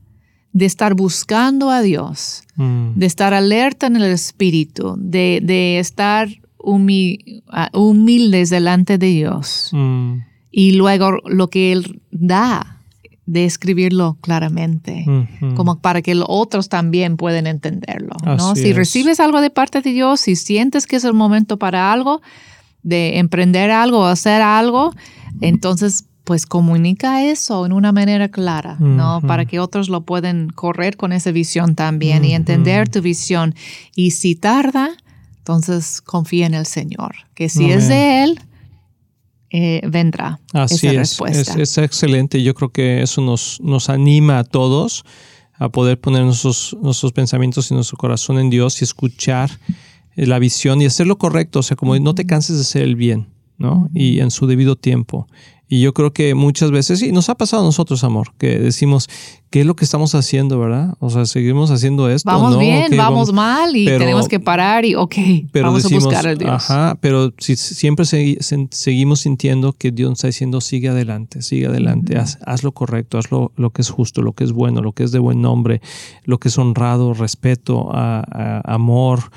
de 0.52 0.66
estar 0.66 0.94
buscando 0.94 1.70
a 1.70 1.80
Dios, 1.80 2.42
Mm. 2.56 2.94
de 2.96 3.06
estar 3.06 3.34
alerta 3.34 3.86
en 3.86 3.94
el 3.96 4.02
espíritu, 4.10 4.96
de, 4.98 5.38
de 5.44 5.78
estar 5.78 6.28
humi- 6.62 7.42
ah, 7.50 7.70
humildes 7.72 8.50
delante 8.50 8.98
de 8.98 9.06
Dios. 9.06 9.70
Mm. 9.72 10.18
Y 10.50 10.72
luego 10.72 11.12
lo 11.26 11.48
que 11.48 11.72
Él 11.72 12.00
da, 12.10 12.78
de 13.26 13.44
escribirlo 13.44 14.16
claramente, 14.20 15.04
como 15.54 15.78
para 15.80 16.02
que 16.02 16.16
los 16.16 16.26
otros 16.28 16.68
también 16.68 17.16
puedan 17.16 17.46
entenderlo. 17.46 18.16
¿no? 18.24 18.56
Si 18.56 18.70
es. 18.70 18.76
recibes 18.76 19.20
algo 19.20 19.40
de 19.40 19.50
parte 19.50 19.82
de 19.82 19.92
Dios, 19.92 20.20
si 20.20 20.34
sientes 20.34 20.88
que 20.88 20.96
es 20.96 21.04
el 21.04 21.14
momento 21.14 21.56
para 21.56 21.92
algo, 21.92 22.22
de 22.82 23.18
emprender 23.18 23.70
algo 23.70 24.00
o 24.00 24.04
hacer 24.06 24.42
algo, 24.42 24.92
entonces 25.40 26.06
pues 26.24 26.46
comunica 26.46 27.24
eso 27.24 27.66
en 27.66 27.72
una 27.72 27.92
manera 27.92 28.28
clara, 28.28 28.76
¿no? 28.78 29.20
Para 29.20 29.44
que 29.46 29.58
otros 29.58 29.88
lo 29.88 30.02
puedan 30.02 30.48
correr 30.50 30.96
con 30.96 31.12
esa 31.12 31.30
visión 31.32 31.74
también 31.74 32.24
y 32.24 32.34
entender 32.34 32.88
tu 32.88 33.00
visión. 33.00 33.54
Y 33.94 34.12
si 34.12 34.34
tarda, 34.34 34.90
entonces 35.56 36.00
confía 36.00 36.46
en 36.46 36.54
el 36.54 36.66
Señor, 36.66 37.14
que 37.34 37.48
si 37.48 37.70
es 37.70 37.88
de 37.88 38.24
Él, 38.24 38.40
eh, 39.50 39.80
vendrá 39.88 40.40
Así 40.52 40.86
esa 40.86 40.86
es, 40.86 40.92
es, 40.92 40.98
respuesta. 40.98 41.60
es 41.60 41.78
excelente. 41.78 42.42
Yo 42.42 42.54
creo 42.54 42.70
que 42.70 43.02
eso 43.02 43.20
nos, 43.20 43.60
nos 43.60 43.88
anima 43.88 44.38
a 44.38 44.44
todos 44.44 45.04
a 45.54 45.68
poder 45.68 46.00
poner 46.00 46.24
nuestros, 46.24 46.76
nuestros 46.80 47.12
pensamientos 47.12 47.70
y 47.70 47.74
nuestro 47.74 47.98
corazón 47.98 48.38
en 48.38 48.48
Dios 48.48 48.80
y 48.80 48.84
escuchar 48.84 49.50
eh, 50.16 50.26
la 50.26 50.38
visión 50.38 50.80
y 50.80 50.86
hacer 50.86 51.06
lo 51.06 51.18
correcto. 51.18 51.58
O 51.58 51.62
sea, 51.62 51.76
como 51.76 51.98
no 51.98 52.14
te 52.14 52.26
canses 52.26 52.56
de 52.56 52.62
hacer 52.62 52.82
el 52.82 52.96
bien, 52.96 53.28
¿no? 53.58 53.90
Y 53.92 54.20
en 54.20 54.30
su 54.30 54.46
debido 54.46 54.76
tiempo. 54.76 55.28
Y 55.72 55.80
yo 55.80 55.94
creo 55.94 56.12
que 56.12 56.34
muchas 56.34 56.72
veces, 56.72 57.00
y 57.00 57.12
nos 57.12 57.28
ha 57.28 57.36
pasado 57.36 57.62
a 57.62 57.64
nosotros, 57.64 58.02
amor, 58.02 58.32
que 58.38 58.58
decimos, 58.58 59.08
¿qué 59.50 59.60
es 59.60 59.66
lo 59.66 59.76
que 59.76 59.84
estamos 59.84 60.16
haciendo, 60.16 60.58
verdad? 60.58 60.94
O 60.98 61.10
sea, 61.10 61.26
seguimos 61.26 61.70
haciendo 61.70 62.10
esto. 62.10 62.28
Vamos 62.28 62.54
¿no? 62.54 62.58
bien, 62.58 62.90
¿Qué 62.90 62.96
vamos 62.96 63.32
mal 63.32 63.76
y 63.76 63.84
pero- 63.86 64.00
tenemos 64.00 64.26
que 64.26 64.40
parar 64.40 64.84
y 64.84 64.96
ok, 64.96 65.14
pero 65.52 65.66
vamos 65.68 65.84
decimos, 65.84 66.02
a 66.02 66.06
buscar 66.08 66.26
a 66.26 66.34
Dios. 66.34 66.50
Ajá, 66.50 66.98
pero 67.00 67.32
si 67.38 67.54
siempre 67.54 68.04
segui- 68.04 68.40
se- 68.40 68.66
seguimos 68.72 69.20
sintiendo 69.20 69.72
que 69.72 69.92
Dios 69.92 70.10
está 70.10 70.26
diciendo, 70.26 70.60
sigue 70.60 70.88
adelante, 70.88 71.40
sigue 71.40 71.66
adelante, 71.68 72.18
haz, 72.18 72.38
haz 72.44 72.64
lo 72.64 72.72
correcto, 72.72 73.16
haz 73.18 73.30
lo, 73.30 73.52
lo 73.56 73.70
que 73.70 73.82
es 73.82 73.90
justo, 73.90 74.22
lo 74.22 74.32
que 74.32 74.42
es 74.42 74.50
bueno, 74.52 74.82
lo 74.82 74.90
que 74.90 75.04
es 75.04 75.12
de 75.12 75.20
buen 75.20 75.40
nombre, 75.40 75.80
lo 76.24 76.38
que 76.38 76.48
es 76.48 76.58
honrado, 76.58 77.14
respeto, 77.14 77.90
a- 77.92 78.24
a- 78.28 78.60
amor. 78.74 79.30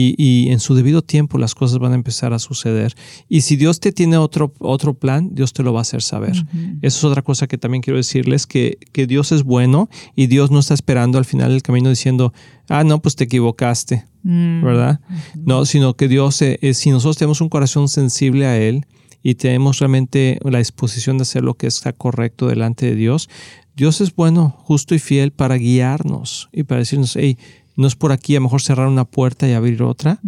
Y, 0.00 0.14
y 0.16 0.52
en 0.52 0.60
su 0.60 0.76
debido 0.76 1.02
tiempo 1.02 1.38
las 1.38 1.56
cosas 1.56 1.78
van 1.78 1.90
a 1.90 1.96
empezar 1.96 2.32
a 2.32 2.38
suceder. 2.38 2.94
Y 3.28 3.40
si 3.40 3.56
Dios 3.56 3.80
te 3.80 3.90
tiene 3.90 4.16
otro, 4.16 4.52
otro 4.60 4.94
plan, 4.94 5.30
Dios 5.34 5.52
te 5.52 5.64
lo 5.64 5.72
va 5.72 5.80
a 5.80 5.82
hacer 5.82 6.02
saber. 6.02 6.36
Eso 6.82 6.98
es 6.98 7.04
otra 7.04 7.22
cosa 7.22 7.48
que 7.48 7.58
también 7.58 7.82
quiero 7.82 7.96
decirles, 7.96 8.46
que, 8.46 8.78
que 8.92 9.08
Dios 9.08 9.32
es 9.32 9.42
bueno 9.42 9.88
y 10.14 10.28
Dios 10.28 10.52
no 10.52 10.60
está 10.60 10.74
esperando 10.74 11.18
al 11.18 11.24
final 11.24 11.50
del 11.50 11.62
camino 11.62 11.90
diciendo, 11.90 12.32
ah, 12.68 12.84
no, 12.84 13.02
pues 13.02 13.16
te 13.16 13.24
equivocaste. 13.24 14.04
Mm, 14.22 14.62
¿verdad? 14.62 15.00
No, 15.34 15.64
sino 15.64 15.94
que 15.94 16.06
Dios, 16.06 16.42
eh, 16.42 16.58
eh, 16.62 16.74
si 16.74 16.90
nosotros 16.90 17.16
tenemos 17.16 17.40
un 17.40 17.48
corazón 17.48 17.88
sensible 17.88 18.46
a 18.46 18.56
Él 18.56 18.86
y 19.22 19.34
tenemos 19.34 19.78
realmente 19.78 20.38
la 20.42 20.58
disposición 20.58 21.18
de 21.18 21.22
hacer 21.22 21.42
lo 21.42 21.54
que 21.54 21.66
está 21.66 21.92
correcto 21.92 22.46
delante 22.46 22.86
de 22.86 22.94
Dios, 22.94 23.28
Dios 23.76 24.00
es 24.00 24.14
bueno, 24.14 24.56
justo 24.58 24.94
y 24.94 24.98
fiel 24.98 25.30
para 25.30 25.56
guiarnos 25.56 26.48
y 26.52 26.64
para 26.64 26.80
decirnos, 26.80 27.16
hey, 27.16 27.38
no 27.78 27.86
es 27.86 27.94
por 27.94 28.10
aquí, 28.10 28.34
a 28.34 28.40
lo 28.40 28.44
mejor 28.44 28.60
cerrar 28.60 28.88
una 28.88 29.04
puerta 29.04 29.48
y 29.48 29.52
abrir 29.52 29.84
otra. 29.84 30.20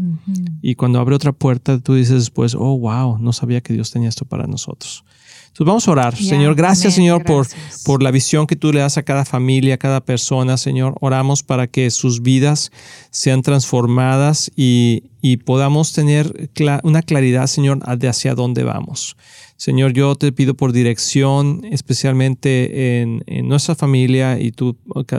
Y 0.63 0.77
cuando 0.77 1.01
abre 1.01 1.17
otra 1.17 1.33
puerta, 1.33 1.81
tú 1.81 1.95
dices 1.95 2.15
después, 2.15 2.55
oh, 2.55 2.79
wow, 2.79 3.19
no 3.19 3.33
sabía 3.33 3.61
que 3.61 3.73
Dios 3.73 3.91
tenía 3.91 4.09
esto 4.09 4.25
para 4.25 4.47
nosotros. 4.47 5.05
Entonces 5.49 5.67
vamos 5.67 5.89
a 5.89 5.91
orar. 5.91 6.17
Señor, 6.17 6.55
gracias 6.55 6.95
Señor 6.95 7.25
Por, 7.25 7.49
por 7.85 8.05
la 8.05 8.13
visión 8.13 8.47
que 8.47 8.55
tú 8.55 8.73
le 8.73 8.79
das 8.79 8.99
a 8.99 9.03
cada 9.03 9.25
familia, 9.25 9.75
a 9.75 9.79
cada 9.79 10.01
persona, 10.01 10.57
Señor. 10.57 10.95
Oramos 11.01 11.43
para 11.43 11.67
que 11.67 11.91
sus 11.91 12.23
vidas 12.23 12.71
sean 13.11 13.43
transformadas 13.43 14.53
y, 14.55 15.03
y 15.23 15.39
podamos 15.39 15.93
tener 15.93 16.51
una 16.83 17.03
claridad, 17.03 17.47
Señor, 17.47 17.81
de 17.99 18.09
hacia 18.09 18.35
dónde 18.35 18.65
vamos. 18.65 19.17
Señor, 19.61 19.93
yo 19.93 20.17
te 20.17 20.33
pido 20.33 20.55
por 20.55 20.73
dirección, 20.73 21.67
especialmente 21.71 23.03
en, 23.03 23.23
nuestra 23.47 23.75
familia, 23.75 24.41
y 24.41 24.53
tú, 24.53 24.75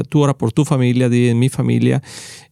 tú 0.10 0.22
ora 0.22 0.36
por 0.36 0.52
tu 0.52 0.66
familia, 0.66 1.06
en 1.12 1.38
mi 1.38 1.50
familia, 1.50 2.02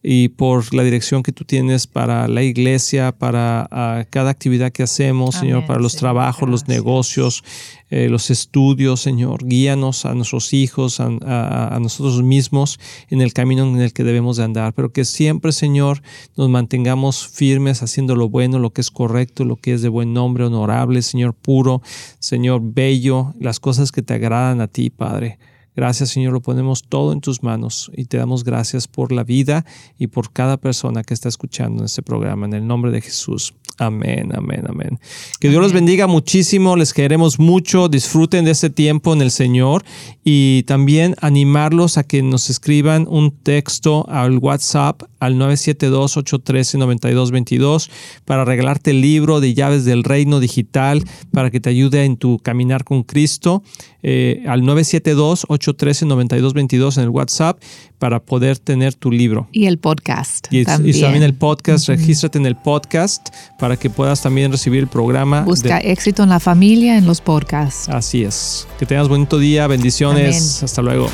y 0.00 0.28
por 0.28 0.72
la 0.72 0.84
dirección 0.84 1.24
que 1.24 1.32
tú 1.32 1.44
tienes 1.44 1.88
para 1.88 2.28
la 2.28 2.44
iglesia, 2.44 3.10
para 3.10 3.66
ah, 3.72 4.04
cada 4.08 4.30
actividad 4.30 4.70
que 4.70 4.84
hacemos, 4.84 5.34
Señor, 5.34 5.66
para 5.66 5.80
los 5.80 5.96
trabajos, 5.96 6.48
los 6.48 6.68
negocios, 6.68 7.42
eh, 7.90 8.08
los 8.08 8.30
estudios, 8.30 9.00
Señor. 9.00 9.44
Guíanos 9.44 10.06
a 10.06 10.14
nuestros 10.14 10.52
hijos, 10.52 11.00
a, 11.00 11.78
nosotros 11.80 12.22
mismos 12.22 12.78
en 13.08 13.20
el 13.20 13.32
camino 13.32 13.64
en 13.64 13.80
el 13.80 13.92
que 13.92 14.04
debemos 14.04 14.36
de 14.36 14.44
andar, 14.44 14.72
pero 14.74 14.92
que 14.92 15.04
siempre, 15.04 15.52
Señor, 15.52 16.02
nos 16.36 16.48
mantengamos 16.48 17.26
firmes 17.26 17.82
haciendo 17.82 18.14
lo 18.14 18.28
bueno, 18.28 18.58
lo 18.58 18.70
que 18.70 18.80
es 18.80 18.90
correcto, 18.90 19.44
lo 19.44 19.56
que 19.56 19.74
es 19.74 19.82
de 19.82 19.88
buen 19.88 20.12
nombre, 20.12 20.44
honorable, 20.44 21.02
Señor, 21.02 21.34
puro, 21.34 21.82
Señor, 22.18 22.60
bello, 22.62 23.34
las 23.40 23.60
cosas 23.60 23.92
que 23.92 24.02
te 24.02 24.14
agradan 24.14 24.60
a 24.60 24.68
ti, 24.68 24.90
Padre. 24.90 25.38
Gracias 25.76 26.10
Señor, 26.10 26.32
lo 26.32 26.42
ponemos 26.42 26.82
todo 26.82 27.12
en 27.12 27.20
tus 27.20 27.42
manos 27.42 27.90
y 27.96 28.06
te 28.06 28.16
damos 28.16 28.42
gracias 28.44 28.88
por 28.88 29.12
la 29.12 29.22
vida 29.22 29.64
y 29.98 30.08
por 30.08 30.32
cada 30.32 30.56
persona 30.56 31.04
que 31.04 31.14
está 31.14 31.28
escuchando 31.28 31.84
este 31.84 32.02
programa. 32.02 32.46
En 32.46 32.54
el 32.54 32.66
nombre 32.66 32.90
de 32.90 33.00
Jesús. 33.00 33.54
Amén, 33.80 34.30
amén, 34.34 34.64
amén. 34.68 34.98
Que 35.40 35.48
Dios 35.48 35.62
los 35.62 35.72
bendiga 35.72 36.06
muchísimo, 36.06 36.76
les 36.76 36.92
queremos 36.92 37.38
mucho, 37.38 37.88
disfruten 37.88 38.44
de 38.44 38.50
este 38.50 38.68
tiempo 38.68 39.14
en 39.14 39.22
el 39.22 39.30
Señor 39.30 39.84
y 40.22 40.64
también 40.64 41.16
animarlos 41.22 41.96
a 41.96 42.04
que 42.04 42.22
nos 42.22 42.50
escriban 42.50 43.06
un 43.08 43.30
texto 43.30 44.04
al 44.10 44.36
WhatsApp 44.36 45.04
al 45.18 45.36
972-813-9222 45.36 47.88
para 48.26 48.44
regalarte 48.44 48.90
el 48.90 49.00
libro 49.00 49.40
de 49.40 49.54
llaves 49.54 49.86
del 49.86 50.04
reino 50.04 50.40
digital 50.40 51.02
para 51.32 51.50
que 51.50 51.60
te 51.60 51.70
ayude 51.70 52.04
en 52.04 52.18
tu 52.18 52.38
caminar 52.38 52.84
con 52.84 53.02
Cristo. 53.02 53.62
Eh, 54.02 54.44
al 54.48 54.62
972-813-9222 54.62 56.96
en 56.96 57.04
el 57.04 57.10
WhatsApp 57.10 57.60
para 57.98 58.24
poder 58.24 58.56
tener 58.58 58.94
tu 58.94 59.12
libro. 59.12 59.50
Y 59.52 59.66
el 59.66 59.78
podcast. 59.78 60.48
Y 60.50 60.64
también, 60.64 61.22
el 61.22 61.34
podcast, 61.34 61.86
regístrate 61.88 62.38
en 62.38 62.46
el 62.46 62.56
podcast 62.56 63.28
para 63.58 63.69
que 63.76 63.90
puedas 63.90 64.22
también 64.22 64.50
recibir 64.52 64.80
el 64.80 64.88
programa. 64.88 65.42
Busca 65.42 65.78
éxito 65.78 66.22
en 66.22 66.28
la 66.30 66.40
familia 66.40 66.96
en 66.96 67.06
los 67.06 67.20
podcasts. 67.20 67.88
Así 67.88 68.24
es. 68.24 68.66
Que 68.78 68.86
tengas 68.86 69.08
bonito 69.08 69.38
día, 69.38 69.66
bendiciones. 69.66 70.62
Hasta 70.62 70.82
luego. 70.82 71.08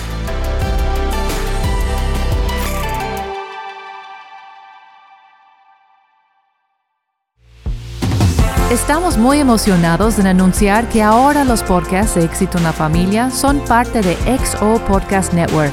Estamos 8.71 9.17
muy 9.17 9.39
emocionados 9.39 10.19
en 10.19 10.27
anunciar 10.27 10.89
que 10.89 11.01
ahora 11.01 11.45
los 11.45 11.63
podcasts 11.63 12.17
de 12.17 12.25
Éxito 12.25 12.59
en 12.59 12.65
la 12.65 12.73
Familia 12.73 13.31
son 13.31 13.61
parte 13.61 14.03
de 14.03 14.17
XO 14.39 14.85
Podcast 14.87 15.33
Network, 15.33 15.73